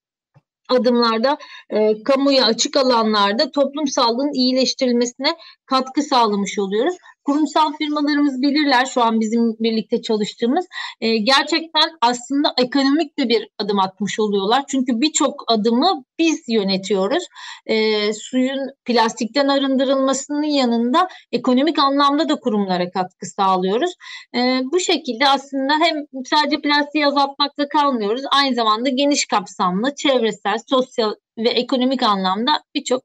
adımlarda 0.68 1.38
e, 1.70 2.02
kamuya 2.02 2.44
açık 2.44 2.76
alanlarda 2.76 3.50
toplum 3.50 3.86
sağlığının 3.86 4.32
iyileştirilmesine 4.32 5.36
katkı 5.66 6.02
sağlamış 6.02 6.58
oluyoruz. 6.58 6.96
Kurumsal 7.24 7.72
firmalarımız 7.72 8.42
bilirler 8.42 8.86
şu 8.86 9.02
an 9.02 9.20
bizim 9.20 9.56
birlikte 9.60 10.02
çalıştığımız. 10.02 10.66
E, 11.00 11.16
gerçekten 11.16 11.90
aslında 12.00 12.54
ekonomik 12.58 13.18
de 13.18 13.28
bir 13.28 13.48
adım 13.58 13.78
atmış 13.78 14.20
oluyorlar. 14.20 14.64
Çünkü 14.68 15.00
birçok 15.00 15.44
adımı 15.46 16.04
biz 16.18 16.44
yönetiyoruz. 16.48 17.24
E, 17.66 18.12
suyun 18.12 18.60
plastikten 18.84 19.48
arındırılmasının 19.48 20.42
yanında 20.42 21.08
ekonomik 21.32 21.78
anlamda 21.78 22.28
da 22.28 22.36
kurumlara 22.36 22.90
katkı 22.90 23.26
sağlıyoruz. 23.26 23.94
E, 24.34 24.60
bu 24.72 24.80
şekilde 24.80 25.28
aslında 25.28 25.72
hem 25.80 26.24
sadece 26.24 26.60
plastiği 26.60 27.06
azaltmakla 27.06 27.68
kalmıyoruz. 27.68 28.22
Aynı 28.30 28.54
zamanda 28.54 28.88
geniş 28.88 29.26
kapsamlı, 29.26 29.94
çevresel, 29.94 30.58
sosyal 30.70 31.14
ve 31.38 31.48
ekonomik 31.48 32.02
anlamda 32.02 32.62
birçok 32.74 33.02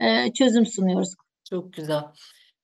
e, 0.00 0.32
çözüm 0.32 0.66
sunuyoruz. 0.66 1.14
Çok 1.50 1.72
güzel. 1.72 2.02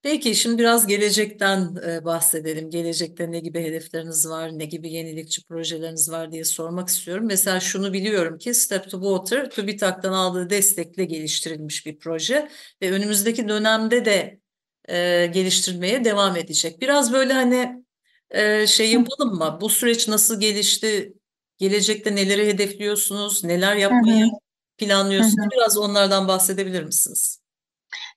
Peki 0.05 0.35
şimdi 0.35 0.59
biraz 0.59 0.87
gelecekten 0.87 1.77
e, 1.87 2.05
bahsedelim. 2.05 2.71
Gelecekte 2.71 3.33
ne 3.33 3.41
gibi 3.41 3.63
hedefleriniz 3.63 4.29
var, 4.29 4.59
ne 4.59 4.65
gibi 4.65 4.93
yenilikçi 4.93 5.45
projeleriniz 5.45 6.11
var 6.11 6.33
diye 6.33 6.45
sormak 6.45 6.89
istiyorum. 6.89 7.25
Mesela 7.27 7.61
şunu 7.61 7.93
biliyorum 7.93 8.39
ki 8.39 8.55
Step 8.55 8.91
to 8.91 9.01
Water 9.01 9.51
TÜBİTAK'tan 9.51 10.13
aldığı 10.13 10.51
destekle 10.51 11.05
geliştirilmiş 11.05 11.87
bir 11.87 11.99
proje 11.99 12.49
ve 12.83 12.91
önümüzdeki 12.91 13.49
dönemde 13.49 14.05
de 14.05 14.41
e, 14.89 15.27
geliştirmeye 15.27 16.05
devam 16.05 16.37
edecek. 16.37 16.81
Biraz 16.81 17.13
böyle 17.13 17.33
hani 17.33 17.85
e, 18.31 18.67
şey 18.67 18.93
yapalım 18.93 19.35
mı? 19.35 19.59
Bu 19.61 19.69
süreç 19.69 20.09
nasıl 20.09 20.41
gelişti? 20.41 21.15
Gelecekte 21.59 22.17
neleri 22.17 22.47
hedefliyorsunuz? 22.47 23.45
Neler 23.45 23.77
yapmayı 23.77 24.27
planlıyorsunuz? 24.79 25.51
Biraz 25.53 25.79
onlardan 25.79 26.29
bahsedebilir 26.29 26.85
misiniz? 26.85 27.45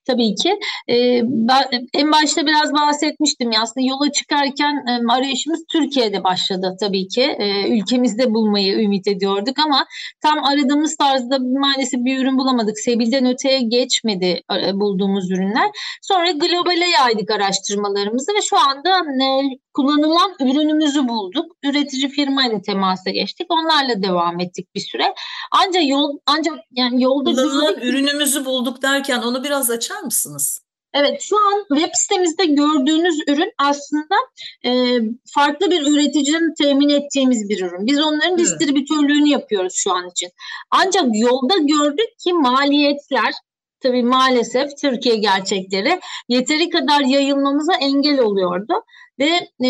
Tabii 0.07 0.35
ki. 0.35 0.59
E, 0.89 1.21
ben, 1.23 1.63
en 1.93 2.11
başta 2.11 2.45
biraz 2.45 2.73
bahsetmiştim 2.73 3.51
ya 3.51 3.61
aslında 3.61 3.87
yola 3.87 4.11
çıkarken 4.11 4.73
e, 4.87 5.13
arayışımız 5.13 5.63
Türkiye'de 5.71 6.23
başladı 6.23 6.75
tabii 6.79 7.07
ki. 7.07 7.21
E, 7.21 7.77
ülkemizde 7.77 8.33
bulmayı 8.33 8.79
ümit 8.79 9.07
ediyorduk 9.07 9.59
ama 9.65 9.85
tam 10.21 10.43
aradığımız 10.43 10.95
tarzda 10.97 11.37
maalesef 11.39 11.99
bir 12.05 12.19
ürün 12.19 12.37
bulamadık. 12.37 12.79
Sebil'den 12.79 13.25
öteye 13.25 13.61
geçmedi 13.61 14.41
e, 14.51 14.73
bulduğumuz 14.73 15.31
ürünler. 15.31 15.69
Sonra 16.01 16.31
globale 16.31 16.89
yaydık 16.89 17.31
araştırmalarımızı 17.31 18.31
ve 18.31 18.41
şu 18.41 18.57
anda 18.57 18.89
e, 19.23 19.57
kullanılan 19.73 20.35
ürünümüzü 20.39 21.07
bulduk. 21.07 21.45
Üretici 21.63 22.09
firmayla 22.09 22.61
temasa 22.61 23.09
geçtik. 23.09 23.47
Onlarla 23.49 24.03
devam 24.03 24.39
ettik 24.39 24.75
bir 24.75 24.79
süre. 24.79 25.13
Ancak 25.51 25.87
yol 25.87 26.17
ancak 26.25 26.55
yani 26.71 27.03
yolda 27.03 27.31
kullanılan 27.31 27.75
ürünümüzü 27.81 28.45
bulduk 28.45 28.81
derken 28.81 29.21
onu 29.21 29.43
biraz 29.43 29.69
açar 29.69 29.96
mısınız? 30.03 30.67
Evet 30.93 31.21
şu 31.21 31.35
an 31.37 31.79
web 31.79 31.89
sitemizde 31.93 32.45
gördüğünüz 32.45 33.19
ürün 33.27 33.51
aslında 33.57 34.15
e, 34.65 34.71
farklı 35.35 35.71
bir 35.71 35.81
üreticinin 35.81 36.53
temin 36.53 36.89
ettiğimiz 36.89 37.49
bir 37.49 37.59
ürün. 37.65 37.85
Biz 37.85 38.01
onların 38.01 38.29
evet. 38.29 38.39
distribütörlüğünü 38.39 39.29
yapıyoruz 39.29 39.73
şu 39.75 39.93
an 39.93 40.09
için. 40.09 40.29
Ancak 40.71 41.05
yolda 41.13 41.57
gördük 41.57 42.19
ki 42.23 42.33
maliyetler 42.33 43.33
tabii 43.79 44.03
maalesef 44.03 44.77
Türkiye 44.81 45.15
gerçekleri 45.15 45.99
yeteri 46.29 46.69
kadar 46.69 47.01
yayılmamıza 47.01 47.73
engel 47.73 48.19
oluyordu 48.19 48.73
ve 49.19 49.29
e, 49.63 49.67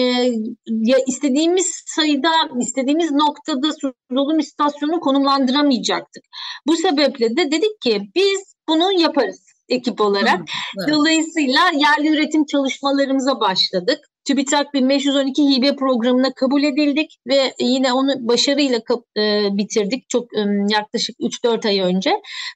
ya 0.65 0.97
istediğimiz 1.07 1.83
sayıda, 1.85 2.31
istediğimiz 2.61 3.11
noktada 3.11 3.73
su 3.81 3.93
dolum 4.15 4.39
istasyonu 4.39 4.99
konumlandıramayacaktık. 4.99 6.23
Bu 6.67 6.75
sebeple 6.75 7.37
de 7.37 7.51
dedik 7.51 7.81
ki 7.81 8.01
biz 8.15 8.55
bunu 8.69 9.01
yaparız 9.01 9.56
ekip 9.69 10.01
olarak. 10.01 10.39
Evet. 10.79 10.89
Dolayısıyla 10.89 11.61
yerli 11.73 12.09
üretim 12.09 12.45
çalışmalarımıza 12.45 13.39
başladık. 13.39 13.99
TÜBİTAK 14.27 14.73
1512 14.73 15.41
hibe 15.41 15.75
programına 15.75 16.33
kabul 16.33 16.63
edildik 16.63 17.17
ve 17.27 17.53
yine 17.59 17.93
onu 17.93 18.11
başarıyla 18.19 18.79
e, 19.17 19.47
bitirdik 19.57 20.09
çok 20.09 20.37
e, 20.37 20.39
yaklaşık 20.69 21.19
3-4 21.19 21.67
ay 21.67 21.79
önce. 21.79 22.11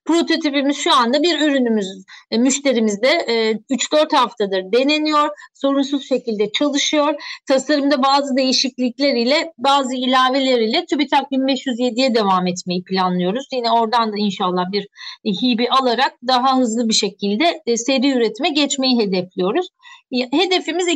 Prototipimiz 0.05 0.77
şu 0.77 0.93
anda 0.95 1.23
bir 1.23 1.39
ürünümüz 1.39 1.87
e, 2.31 2.37
müşterimizde 2.37 3.07
e, 3.07 3.51
3-4 3.51 4.15
haftadır 4.15 4.71
deneniyor. 4.71 5.29
Sorunsuz 5.53 6.07
şekilde 6.07 6.51
çalışıyor. 6.51 7.13
Tasarımda 7.47 8.03
bazı 8.03 8.35
değişiklikler 8.35 9.15
ile 9.15 9.51
bazı 9.57 9.95
ilaveler 9.95 10.59
ile 10.59 10.85
TÜBİTAK 10.85 11.31
1507'ye 11.31 12.15
devam 12.15 12.47
etmeyi 12.47 12.83
planlıyoruz. 12.83 13.45
Yine 13.53 13.71
oradan 13.71 14.13
da 14.13 14.15
inşallah 14.17 14.71
bir 14.73 14.87
hibe 15.25 15.69
alarak 15.69 16.13
daha 16.27 16.57
hızlı 16.57 16.89
bir 16.89 16.93
şekilde 16.93 17.61
e, 17.65 17.77
seri 17.77 18.11
üretime 18.11 18.49
geçmeyi 18.49 18.99
hedefliyoruz 18.99 19.67
hedefimiz 20.11 20.87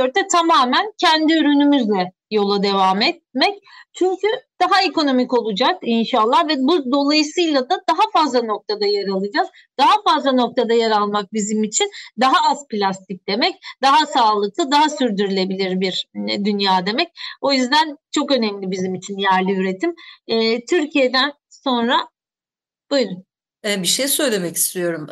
2024'te 0.00 0.26
tamamen 0.26 0.92
kendi 0.98 1.32
ürünümüzle 1.32 2.12
yola 2.30 2.62
devam 2.62 3.02
etmek. 3.02 3.58
Çünkü 3.92 4.26
daha 4.60 4.82
ekonomik 4.82 5.34
olacak 5.34 5.78
inşallah 5.82 6.48
ve 6.48 6.54
bu 6.58 6.92
dolayısıyla 6.92 7.70
da 7.70 7.80
daha 7.88 8.10
fazla 8.12 8.42
noktada 8.42 8.86
yer 8.86 9.08
alacağız. 9.08 9.48
Daha 9.78 10.02
fazla 10.08 10.32
noktada 10.32 10.74
yer 10.74 10.90
almak 10.90 11.32
bizim 11.32 11.64
için 11.64 11.90
daha 12.20 12.50
az 12.50 12.66
plastik 12.68 13.28
demek, 13.28 13.54
daha 13.82 14.06
sağlıklı, 14.06 14.70
daha 14.70 14.88
sürdürülebilir 14.88 15.80
bir 15.80 16.06
e, 16.28 16.44
dünya 16.44 16.86
demek. 16.86 17.08
O 17.40 17.52
yüzden 17.52 17.96
çok 18.10 18.32
önemli 18.32 18.70
bizim 18.70 18.94
için 18.94 19.18
yerli 19.18 19.52
üretim. 19.52 19.94
Ee, 20.28 20.64
Türkiye'den 20.64 21.32
sonra 21.48 22.08
buyurun. 22.90 23.29
Bir 23.64 23.86
şey 23.86 24.08
söylemek 24.08 24.56
istiyorum. 24.56 25.06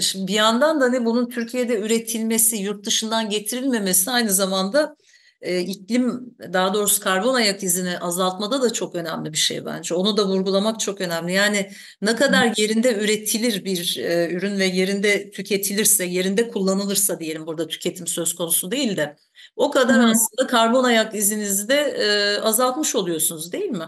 Şimdi 0.00 0.26
bir 0.26 0.34
yandan 0.34 0.80
da 0.80 0.88
ne 0.88 1.04
bunun 1.04 1.28
Türkiye'de 1.28 1.78
üretilmesi, 1.80 2.56
yurt 2.56 2.86
dışından 2.86 3.30
getirilmemesi 3.30 4.10
aynı 4.10 4.30
zamanda 4.30 4.96
iklim, 5.42 6.36
daha 6.52 6.74
doğrusu 6.74 7.02
karbon 7.02 7.34
ayak 7.34 7.62
izini 7.62 7.98
azaltmada 7.98 8.62
da 8.62 8.72
çok 8.72 8.94
önemli 8.94 9.32
bir 9.32 9.38
şey 9.38 9.64
bence. 9.64 9.94
Onu 9.94 10.16
da 10.16 10.28
vurgulamak 10.28 10.80
çok 10.80 11.00
önemli. 11.00 11.32
Yani 11.32 11.70
ne 12.02 12.16
kadar 12.16 12.52
yerinde 12.56 12.94
üretilir 12.94 13.64
bir 13.64 13.96
ürün 14.30 14.58
ve 14.58 14.64
yerinde 14.64 15.30
tüketilirse, 15.30 16.04
yerinde 16.04 16.48
kullanılırsa 16.48 17.20
diyelim 17.20 17.46
burada 17.46 17.68
tüketim 17.68 18.06
söz 18.06 18.34
konusu 18.34 18.70
değil 18.70 18.96
de 18.96 19.16
o 19.56 19.70
kadar 19.70 20.00
aslında 20.00 20.46
karbon 20.46 20.84
ayak 20.84 21.14
izinizi 21.14 21.68
de 21.68 22.40
azaltmış 22.42 22.94
oluyorsunuz 22.94 23.52
değil 23.52 23.70
mi? 23.70 23.86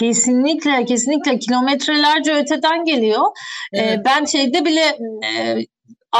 Kesinlikle, 0.00 0.84
kesinlikle 0.84 1.38
kilometrelerce 1.38 2.34
öteden 2.34 2.84
geliyor. 2.84 3.26
Evet. 3.72 3.98
Ee, 3.98 4.02
ben 4.04 4.24
şeyde 4.24 4.64
bile 4.64 4.98
e, 5.24 5.58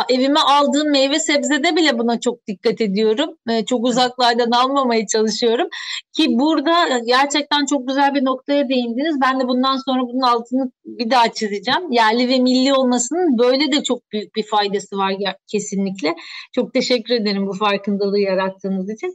evime 0.08 0.40
aldığım 0.40 0.90
meyve 0.90 1.18
sebzede 1.18 1.76
bile 1.76 1.98
buna 1.98 2.20
çok 2.20 2.46
dikkat 2.46 2.80
ediyorum. 2.80 3.30
Ee, 3.50 3.64
çok 3.64 3.86
uzaklardan 3.86 4.50
almamaya 4.50 5.06
çalışıyorum. 5.06 5.68
Ki 6.12 6.26
burada 6.30 6.98
gerçekten 6.98 7.66
çok 7.66 7.88
güzel 7.88 8.14
bir 8.14 8.24
noktaya 8.24 8.68
değindiniz. 8.68 9.20
Ben 9.20 9.40
de 9.40 9.48
bundan 9.48 9.76
sonra 9.76 10.02
bunun 10.02 10.22
altını 10.22 10.72
bir 10.84 11.10
daha 11.10 11.32
çizeceğim. 11.32 11.92
Yerli 11.92 12.28
ve 12.28 12.38
milli 12.38 12.74
olmasının 12.74 13.38
böyle 13.38 13.72
de 13.72 13.82
çok 13.82 14.12
büyük 14.12 14.34
bir 14.34 14.46
faydası 14.46 14.96
var 14.96 15.14
kesinlikle. 15.46 16.14
Çok 16.52 16.74
teşekkür 16.74 17.14
ederim 17.14 17.46
bu 17.46 17.52
farkındalığı 17.52 18.20
yarattığınız 18.20 18.90
için. 18.90 19.12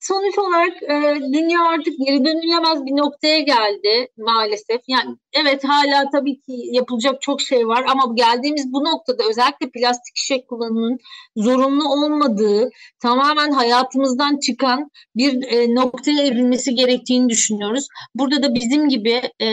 Sonuç 0.00 0.38
olarak 0.38 0.82
e, 0.82 1.20
dünya 1.32 1.62
artık 1.62 1.94
geri 2.06 2.24
dönülemez 2.24 2.86
bir 2.86 2.96
noktaya 2.96 3.40
geldi 3.40 4.08
maalesef. 4.18 4.80
Yani 4.88 5.16
evet 5.32 5.64
hala 5.64 6.10
tabii 6.12 6.40
ki 6.40 6.52
yapılacak 6.72 7.22
çok 7.22 7.40
şey 7.40 7.66
var 7.66 7.84
ama 7.88 8.14
geldiğimiz 8.14 8.72
bu 8.72 8.84
noktada 8.84 9.22
özellikle 9.30 9.70
plastik 9.70 10.16
şişe 10.16 10.46
kullanımının 10.46 10.98
zorunlu 11.36 11.92
olmadığı, 11.92 12.70
tamamen 13.02 13.50
hayatımızdan 13.50 14.38
çıkan 14.38 14.90
bir 15.16 15.42
e, 15.42 15.74
noktaya 15.74 16.22
evrilmesi 16.22 16.74
gerektiğini 16.74 17.28
düşünüyoruz. 17.28 17.86
Burada 18.14 18.42
da 18.42 18.54
bizim 18.54 18.88
gibi 18.88 19.22
e, 19.42 19.48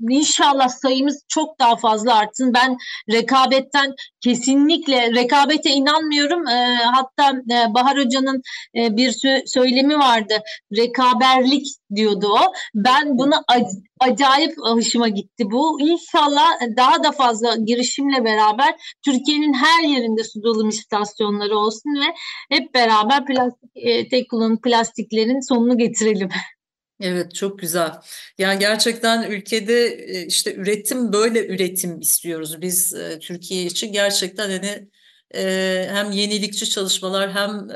İnşallah 0.00 0.68
sayımız 0.68 1.24
çok 1.28 1.60
daha 1.60 1.76
fazla 1.76 2.14
artsın. 2.14 2.54
Ben 2.54 2.76
rekabetten 3.12 3.94
kesinlikle 4.20 5.12
rekabete 5.12 5.70
inanmıyorum. 5.70 6.48
E, 6.48 6.76
hatta 6.84 7.30
e, 7.30 7.74
Bahar 7.74 7.98
Hoca'nın 7.98 8.42
e, 8.76 8.96
bir 8.96 9.08
sö- 9.08 9.46
söylemi 9.46 9.98
vardı. 9.98 10.34
Rekaberlik 10.76 11.66
diyordu 11.94 12.26
o. 12.28 12.52
Ben 12.74 13.18
buna 13.18 13.34
ac- 13.34 13.82
acayip 14.00 14.52
hoşuma 14.58 15.08
gitti 15.08 15.44
bu. 15.50 15.80
İnşallah 15.80 16.50
daha 16.76 17.04
da 17.04 17.12
fazla 17.12 17.56
girişimle 17.56 18.24
beraber 18.24 18.96
Türkiye'nin 19.04 19.52
her 19.54 19.82
yerinde 19.88 20.24
su 20.24 20.42
dolum 20.42 20.68
istasyonları 20.68 21.58
olsun 21.58 21.90
ve 22.00 22.14
hep 22.56 22.74
beraber 22.74 23.26
plastik 23.26 23.70
e, 23.74 24.08
tek 24.08 24.30
kullanım 24.30 24.60
plastiklerin 24.60 25.48
sonunu 25.48 25.78
getirelim. 25.78 26.28
Evet 27.04 27.34
çok 27.34 27.58
güzel. 27.58 27.92
Yani 28.38 28.58
gerçekten 28.58 29.30
ülkede 29.30 29.86
e, 29.86 30.26
işte 30.26 30.54
üretim 30.54 31.12
böyle 31.12 31.46
üretim 31.46 32.00
istiyoruz 32.00 32.62
biz 32.62 32.94
e, 32.94 33.18
Türkiye 33.18 33.64
için 33.64 33.92
gerçekten 33.92 34.50
hani 34.50 34.88
e, 35.34 35.86
hem 35.90 36.10
yenilikçi 36.10 36.70
çalışmalar 36.70 37.32
hem 37.32 37.68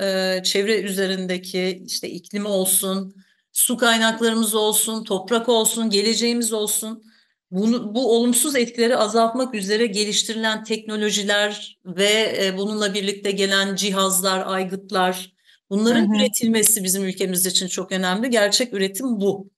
çevre 0.43 0.81
üzerindeki 0.81 1.83
işte 1.87 2.09
iklimi 2.11 2.49
olsun, 2.49 3.15
su 3.53 3.77
kaynaklarımız 3.77 4.55
olsun, 4.55 5.05
toprak 5.05 5.49
olsun, 5.49 5.91
geleceğimiz 5.91 6.53
olsun. 6.53 7.03
Bunu, 7.51 7.95
bu 7.95 8.17
olumsuz 8.17 8.57
etkileri 8.57 8.97
azaltmak 8.97 9.55
üzere 9.55 9.87
geliştirilen 9.87 10.65
teknolojiler 10.65 11.79
ve 11.87 12.55
bununla 12.59 12.95
birlikte 12.95 13.31
gelen 13.31 13.77
cihazlar, 13.77 14.43
aygıtlar, 14.47 15.38
Bunların 15.71 16.09
hı 16.09 16.13
hı. 16.13 16.17
üretilmesi 16.17 16.85
bizim 16.85 17.05
ülkemiz 17.05 17.47
için 17.47 17.69
çok 17.69 17.93
önemli. 17.93 18.31
Gerçek 18.31 18.75
üretim 18.75 19.21
bu. 19.21 19.51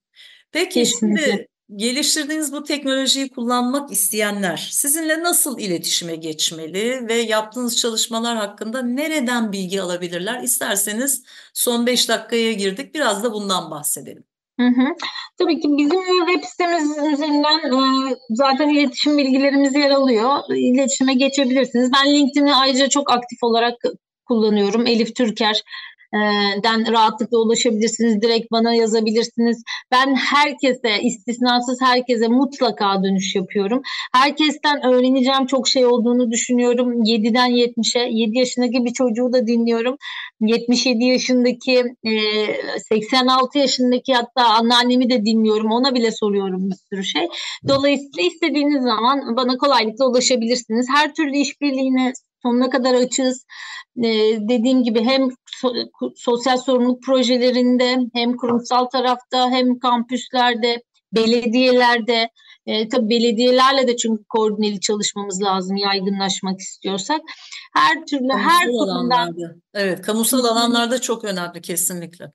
Peki 0.53 0.75
Kesinlikle. 0.75 1.25
şimdi 1.25 1.49
geliştirdiğiniz 1.77 2.53
bu 2.53 2.65
teknolojiyi 2.65 3.29
kullanmak 3.29 3.93
isteyenler 3.93 4.69
sizinle 4.73 5.23
nasıl 5.23 5.59
iletişime 5.59 6.17
geçmeli 6.17 7.09
ve 7.09 7.15
yaptığınız 7.15 7.77
çalışmalar 7.77 8.37
hakkında 8.37 8.83
nereden 8.83 9.53
bilgi 9.53 9.83
alabilirler? 9.83 10.43
İsterseniz 10.43 11.25
son 11.55 11.87
5 11.87 12.09
dakikaya 12.09 12.53
girdik. 12.53 12.95
Biraz 12.95 13.25
da 13.25 13.33
bundan 13.33 13.71
bahsedelim. 13.71 14.25
Hı 14.61 14.67
hı. 14.67 14.95
Tabii 15.39 15.61
ki 15.61 15.69
bizim 15.79 16.01
web 16.27 16.45
sitemiz 16.45 16.91
üzerinden 17.13 17.59
e, 17.59 18.17
zaten 18.31 18.69
iletişim 18.69 19.19
bilgilerimiz 19.19 19.75
yer 19.75 19.91
alıyor. 19.91 20.39
İletişime 20.49 21.15
geçebilirsiniz. 21.15 21.91
Ben 21.93 22.15
LinkedIn'i 22.15 22.55
ayrıca 22.55 22.89
çok 22.89 23.13
aktif 23.13 23.43
olarak 23.43 23.75
kullanıyorum. 24.29 24.87
Elif 24.87 25.17
Türker 25.17 25.63
den 26.65 26.93
rahatlıkla 26.93 27.39
ulaşabilirsiniz. 27.39 28.23
Direkt 28.23 28.53
bana 28.53 28.75
yazabilirsiniz. 28.75 29.63
Ben 29.93 30.15
herkese, 30.15 31.03
istisnasız 31.03 31.79
herkese 31.83 32.29
mutlaka 32.29 33.03
dönüş 33.03 33.35
yapıyorum. 33.35 33.83
Herkesten 34.13 34.87
öğreneceğim 34.87 35.47
çok 35.47 35.69
şey 35.69 35.87
olduğunu 35.87 36.31
düşünüyorum. 36.31 37.03
7'den 37.03 37.51
70'e, 37.51 38.09
7 38.11 38.39
yaşındaki 38.39 38.85
bir 38.85 38.93
çocuğu 38.93 39.33
da 39.33 39.47
dinliyorum. 39.47 39.97
77 40.41 41.05
yaşındaki, 41.05 41.85
86 42.89 43.59
yaşındaki 43.59 44.15
hatta 44.15 44.45
anneannemi 44.45 45.11
de 45.11 45.25
dinliyorum. 45.25 45.73
Ona 45.73 45.95
bile 45.95 46.11
soruyorum 46.11 46.71
bir 46.71 46.77
sürü 46.91 47.05
şey. 47.05 47.29
Dolayısıyla 47.69 48.29
istediğiniz 48.29 48.83
zaman 48.83 49.37
bana 49.37 49.57
kolaylıkla 49.57 50.07
ulaşabilirsiniz. 50.09 50.87
Her 50.95 51.15
türlü 51.15 51.37
işbirliğine 51.37 52.13
sonuna 52.43 52.71
kadar 52.71 52.95
açığız. 52.95 53.47
Ee, 53.99 54.39
dediğim 54.49 54.83
gibi 54.83 55.05
hem 55.05 55.29
so 55.47 55.73
sosyal 56.17 56.57
sorumluluk 56.57 57.03
projelerinde 57.03 57.99
hem 58.15 58.37
kurumsal 58.37 58.85
tarafta 58.85 59.51
hem 59.51 59.79
kampüslerde, 59.79 60.83
belediyelerde 61.13 62.31
e, 62.67 62.89
tabii 62.89 63.11
belediyelerle 63.11 63.89
de 63.89 63.97
çünkü 63.97 64.25
koordineli 64.29 64.81
çalışmamız 64.81 65.43
lazım 65.43 65.77
yaygınlaşmak 65.77 66.61
istiyorsak. 66.61 67.21
Her 67.75 68.07
türlü 68.07 68.29
kamusal 68.29 68.51
her 68.51 68.67
konudan 68.67 69.37
Evet, 69.75 70.03
kamusal 70.03 70.45
alanlarda 70.45 71.01
çok 71.01 71.25
önemli 71.25 71.61
kesinlikle. 71.61 72.33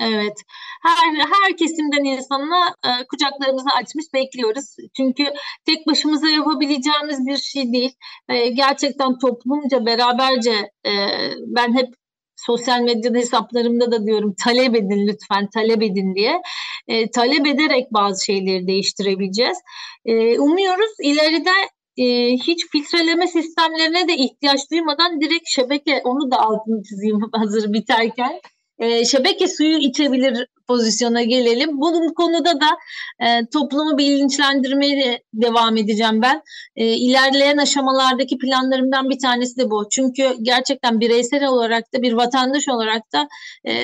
Evet. 0.00 0.34
Her 0.82 1.14
her 1.14 1.56
kesimden 1.56 2.04
insana 2.04 2.66
e, 2.84 3.06
kucaklarımızı 3.06 3.68
açmış 3.76 4.04
bekliyoruz. 4.14 4.76
Çünkü 4.96 5.24
tek 5.66 5.86
başımıza 5.86 6.28
yapabileceğimiz 6.28 7.26
bir 7.26 7.36
şey 7.36 7.72
değil. 7.72 7.92
E, 8.28 8.48
gerçekten 8.48 9.18
toplumca 9.18 9.86
beraberce 9.86 10.70
e, 10.86 10.92
ben 11.46 11.76
hep 11.76 11.94
sosyal 12.36 12.80
medya 12.80 13.14
hesaplarımda 13.14 13.92
da 13.92 14.06
diyorum 14.06 14.34
talep 14.44 14.76
edin 14.76 15.06
lütfen 15.08 15.48
talep 15.54 15.82
edin 15.82 16.14
diye. 16.14 16.42
E, 16.88 17.10
talep 17.10 17.46
ederek 17.46 17.92
bazı 17.92 18.24
şeyleri 18.24 18.66
değiştirebileceğiz. 18.66 19.58
E, 20.04 20.38
umuyoruz 20.38 20.92
ileride 21.02 21.50
e, 21.96 22.32
hiç 22.32 22.66
filtreleme 22.72 23.26
sistemlerine 23.26 24.08
de 24.08 24.16
ihtiyaç 24.16 24.70
duymadan 24.70 25.20
direkt 25.20 25.48
şebeke 25.48 26.00
onu 26.04 26.30
da 26.30 26.40
altını 26.40 26.82
çizeyim 26.82 27.20
hazır 27.32 27.72
biterken 27.72 28.40
e, 28.82 29.04
şebeke 29.04 29.48
suyu 29.48 29.78
içebilir 29.78 30.46
pozisyona 30.66 31.22
gelelim. 31.22 31.80
Bu 31.80 32.14
konuda 32.14 32.60
da 32.60 32.78
e, 33.20 33.46
toplumu 33.52 33.98
bilinçlendirmeye 33.98 35.22
devam 35.34 35.76
edeceğim 35.76 36.22
ben. 36.22 36.42
E, 36.76 36.86
ilerleyen 36.86 37.56
aşamalardaki 37.56 38.38
planlarımdan 38.38 39.10
bir 39.10 39.18
tanesi 39.18 39.56
de 39.56 39.70
bu. 39.70 39.88
Çünkü 39.90 40.36
gerçekten 40.42 41.00
bireysel 41.00 41.46
olarak 41.46 41.94
da 41.94 42.02
bir 42.02 42.12
vatandaş 42.12 42.68
olarak 42.68 43.02
da 43.12 43.28
e, 43.68 43.74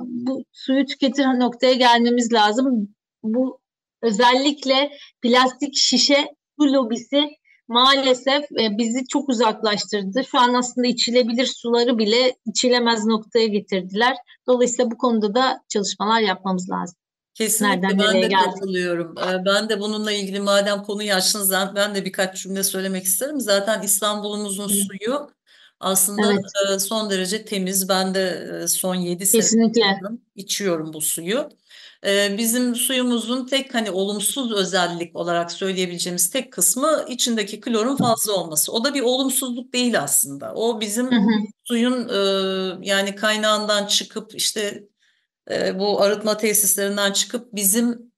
bu 0.00 0.44
suyu 0.52 0.86
tüketir 0.86 1.24
noktaya 1.24 1.74
gelmemiz 1.74 2.32
lazım. 2.32 2.94
Bu 3.22 3.60
özellikle 4.02 4.90
plastik 5.22 5.76
şişe 5.76 6.26
su 6.60 6.72
lobisi 6.72 7.37
maalesef 7.68 8.44
e, 8.52 8.78
bizi 8.78 9.06
çok 9.06 9.28
uzaklaştırdı. 9.28 10.24
Şu 10.24 10.38
an 10.38 10.54
aslında 10.54 10.86
içilebilir 10.86 11.46
suları 11.46 11.98
bile 11.98 12.36
içilemez 12.46 13.04
noktaya 13.04 13.46
getirdiler. 13.46 14.16
Dolayısıyla 14.46 14.90
bu 14.90 14.98
konuda 14.98 15.34
da 15.34 15.60
çalışmalar 15.68 16.20
yapmamız 16.20 16.70
lazım. 16.70 16.96
Kesinlikle 17.34 17.80
Nereden 17.80 17.98
ben 17.98 18.14
de 18.14 18.20
geldi? 18.20 18.44
katılıyorum. 18.44 19.14
Ee, 19.18 19.44
ben 19.44 19.68
de 19.68 19.80
bununla 19.80 20.12
ilgili 20.12 20.40
madem 20.40 20.82
konuyu 20.82 21.12
açtınız 21.12 21.52
ben 21.76 21.94
de 21.94 22.04
birkaç 22.04 22.42
cümle 22.42 22.62
söylemek 22.62 23.04
isterim. 23.04 23.40
Zaten 23.40 23.82
İstanbul'umuzun 23.82 24.68
suyu 24.68 25.30
aslında 25.80 26.32
evet. 26.32 26.74
E, 26.74 26.78
son 26.78 27.10
derece 27.10 27.44
temiz. 27.44 27.88
Ben 27.88 28.14
de 28.14 28.48
e, 28.62 28.68
son 28.68 28.94
7 28.94 29.26
sene 29.26 29.72
içiyorum 30.36 30.92
bu 30.92 31.00
suyu. 31.00 31.48
Bizim 32.38 32.74
suyumuzun 32.74 33.46
tek 33.46 33.74
hani 33.74 33.90
olumsuz 33.90 34.52
özellik 34.52 35.16
olarak 35.16 35.52
söyleyebileceğimiz 35.52 36.30
tek 36.30 36.52
kısmı 36.52 37.04
içindeki 37.08 37.60
klorun 37.60 37.96
fazla 37.96 38.32
olması. 38.32 38.72
O 38.72 38.84
da 38.84 38.94
bir 38.94 39.02
olumsuzluk 39.02 39.72
değil 39.72 40.00
aslında. 40.02 40.54
O 40.54 40.80
bizim 40.80 41.06
hı 41.06 41.16
hı. 41.16 41.30
suyun 41.64 42.08
yani 42.82 43.14
kaynağından 43.14 43.86
çıkıp 43.86 44.34
işte 44.34 44.84
bu 45.74 46.00
arıtma 46.02 46.36
tesislerinden 46.36 47.12
çıkıp 47.12 47.48
bizim 47.52 48.12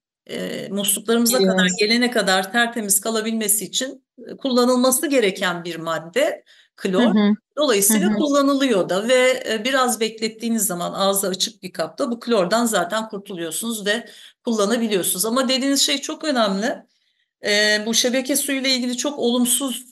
musluklarımıza 0.69 1.37
evet. 1.37 1.47
kadar 1.47 1.67
gelene 1.79 2.11
kadar 2.11 2.51
tertemiz 2.51 3.01
kalabilmesi 3.01 3.65
için 3.65 4.05
kullanılması 4.37 5.07
gereken 5.07 5.63
bir 5.63 5.75
madde 5.75 6.43
klor. 6.81 7.15
Hı 7.15 7.19
hı. 7.19 7.33
Dolayısıyla 7.57 8.09
hı 8.09 8.13
hı. 8.13 8.17
kullanılıyor 8.17 8.89
da 8.89 9.07
ve 9.07 9.43
e, 9.49 9.63
biraz 9.63 9.99
beklettiğiniz 9.99 10.65
zaman 10.65 10.93
ağzı 10.93 11.27
açık 11.27 11.63
bir 11.63 11.71
kapta 11.71 12.11
bu 12.11 12.19
klordan 12.19 12.65
zaten 12.65 13.09
kurtuluyorsunuz 13.09 13.85
ve 13.85 14.09
kullanabiliyorsunuz. 14.45 15.25
Ama 15.25 15.49
dediğiniz 15.49 15.81
şey 15.81 15.97
çok 15.97 16.23
önemli. 16.23 16.75
E, 17.45 17.83
bu 17.85 17.93
şebeke 17.93 18.35
suyuyla 18.35 18.69
ilgili 18.69 18.97
çok 18.97 19.19
olumsuz 19.19 19.91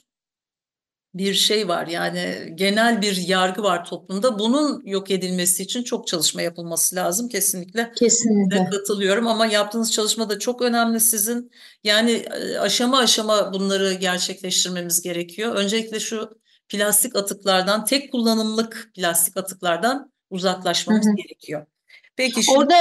bir 1.13 1.33
şey 1.33 1.67
var. 1.67 1.87
Yani 1.87 2.53
genel 2.55 3.01
bir 3.01 3.15
yargı 3.27 3.63
var 3.63 3.85
toplumda. 3.85 4.39
Bunun 4.39 4.81
yok 4.85 5.11
edilmesi 5.11 5.63
için 5.63 5.83
çok 5.83 6.07
çalışma 6.07 6.41
yapılması 6.41 6.95
lazım. 6.95 7.29
Kesinlikle, 7.29 7.91
Kesinlikle. 7.95 8.69
katılıyorum 8.69 9.27
ama 9.27 9.45
yaptığınız 9.45 9.91
çalışma 9.91 10.29
da 10.29 10.39
çok 10.39 10.61
önemli 10.61 10.99
sizin. 10.99 11.51
Yani 11.83 12.11
e, 12.11 12.57
aşama 12.57 12.97
aşama 12.97 13.53
bunları 13.53 13.93
gerçekleştirmemiz 13.93 15.01
gerekiyor. 15.01 15.55
Öncelikle 15.55 15.99
şu 15.99 16.39
plastik 16.69 17.15
atıklardan, 17.15 17.85
tek 17.85 18.11
kullanımlık 18.11 18.91
plastik 18.95 19.37
atıklardan 19.37 20.11
uzaklaşmamız 20.29 21.05
Hı-hı. 21.05 21.15
gerekiyor. 21.15 21.65
Peki 22.15 22.43
şimdi... 22.43 22.57
Orada 22.57 22.75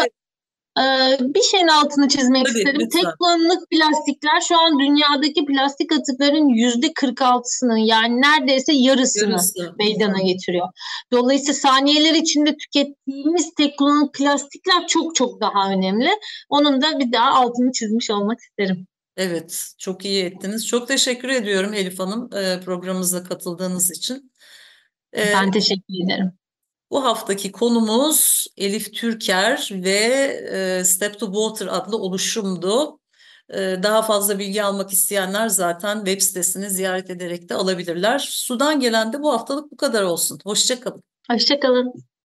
Ee, 0.79 1.17
bir 1.21 1.43
şeyin 1.43 1.69
altını 1.69 2.09
çizmek 2.09 2.47
Tabii, 2.47 2.59
isterim. 2.59 2.81
lütfen. 2.81 3.01
Tek 3.01 3.19
kullanımlık 3.19 3.71
plastikler 3.71 4.41
şu 4.41 4.59
an 4.59 4.79
dünyadaki 4.79 5.45
plastik 5.45 5.93
atıkların 5.93 6.49
yüzde 6.49 6.87
46'sını 6.87 7.79
yani 7.79 8.21
neredeyse 8.21 8.73
yarısını 8.73 9.31
Yarısı. 9.31 9.75
meydana 9.79 10.23
getiriyor. 10.23 10.69
Dolayısıyla 11.13 11.55
saniyeler 11.55 12.15
içinde 12.15 12.57
tükettiğimiz 12.57 13.55
tek 13.55 13.79
kullanımlık 13.79 14.15
plastikler 14.15 14.87
çok 14.87 15.15
çok 15.15 15.41
daha 15.41 15.71
önemli. 15.71 16.11
Onun 16.49 16.83
da 16.83 16.99
bir 16.99 17.13
daha 17.13 17.31
altını 17.31 17.73
çizmiş 17.73 18.11
olmak 18.11 18.39
isterim. 18.41 18.87
Evet, 19.19 19.73
çok 19.79 20.05
iyi 20.05 20.25
ettiniz. 20.25 20.67
Çok 20.67 20.89
teşekkür 20.89 21.29
ediyorum 21.29 21.75
Elif 21.75 21.99
Hanım 21.99 22.31
e, 22.35 22.61
programımıza 22.61 23.25
katıldığınız 23.25 23.91
için. 23.91 24.33
E, 25.17 25.33
Ben 25.33 25.51
teşekkür 25.51 26.05
ederim. 26.07 26.33
bu 26.91 27.05
haftaki 27.05 27.53
konumuz 27.53 28.47
Elif 28.57 28.95
Türker 28.95 29.69
ve 29.73 29.97
e, 30.53 30.85
Step 30.85 31.19
to 31.21 31.27
Water 31.27 31.67
adlı 31.77 31.97
oluşumdu. 31.99 33.01
E, 33.51 33.59
daha 33.83 34.03
fazla 34.03 34.39
bilgi 34.39 34.63
almak 34.63 34.93
isteyenler 34.93 35.49
zaten 35.49 35.97
web 35.97 36.21
sitesini 36.21 36.71
ziyaret 36.71 37.11
ederek 37.11 37.49
de 37.49 37.55
alabilirler. 37.55 38.19
Sudan 38.19 38.81
gelen 38.81 39.13
de 39.13 39.23
bu 39.23 39.33
haftalık 39.33 39.73
bu 39.73 39.77
kadar 39.77 40.03
olsun. 40.03 40.39
Hoşça 40.45 40.81
kalın. 40.81 41.03
Hoşçakalın. 41.31 41.93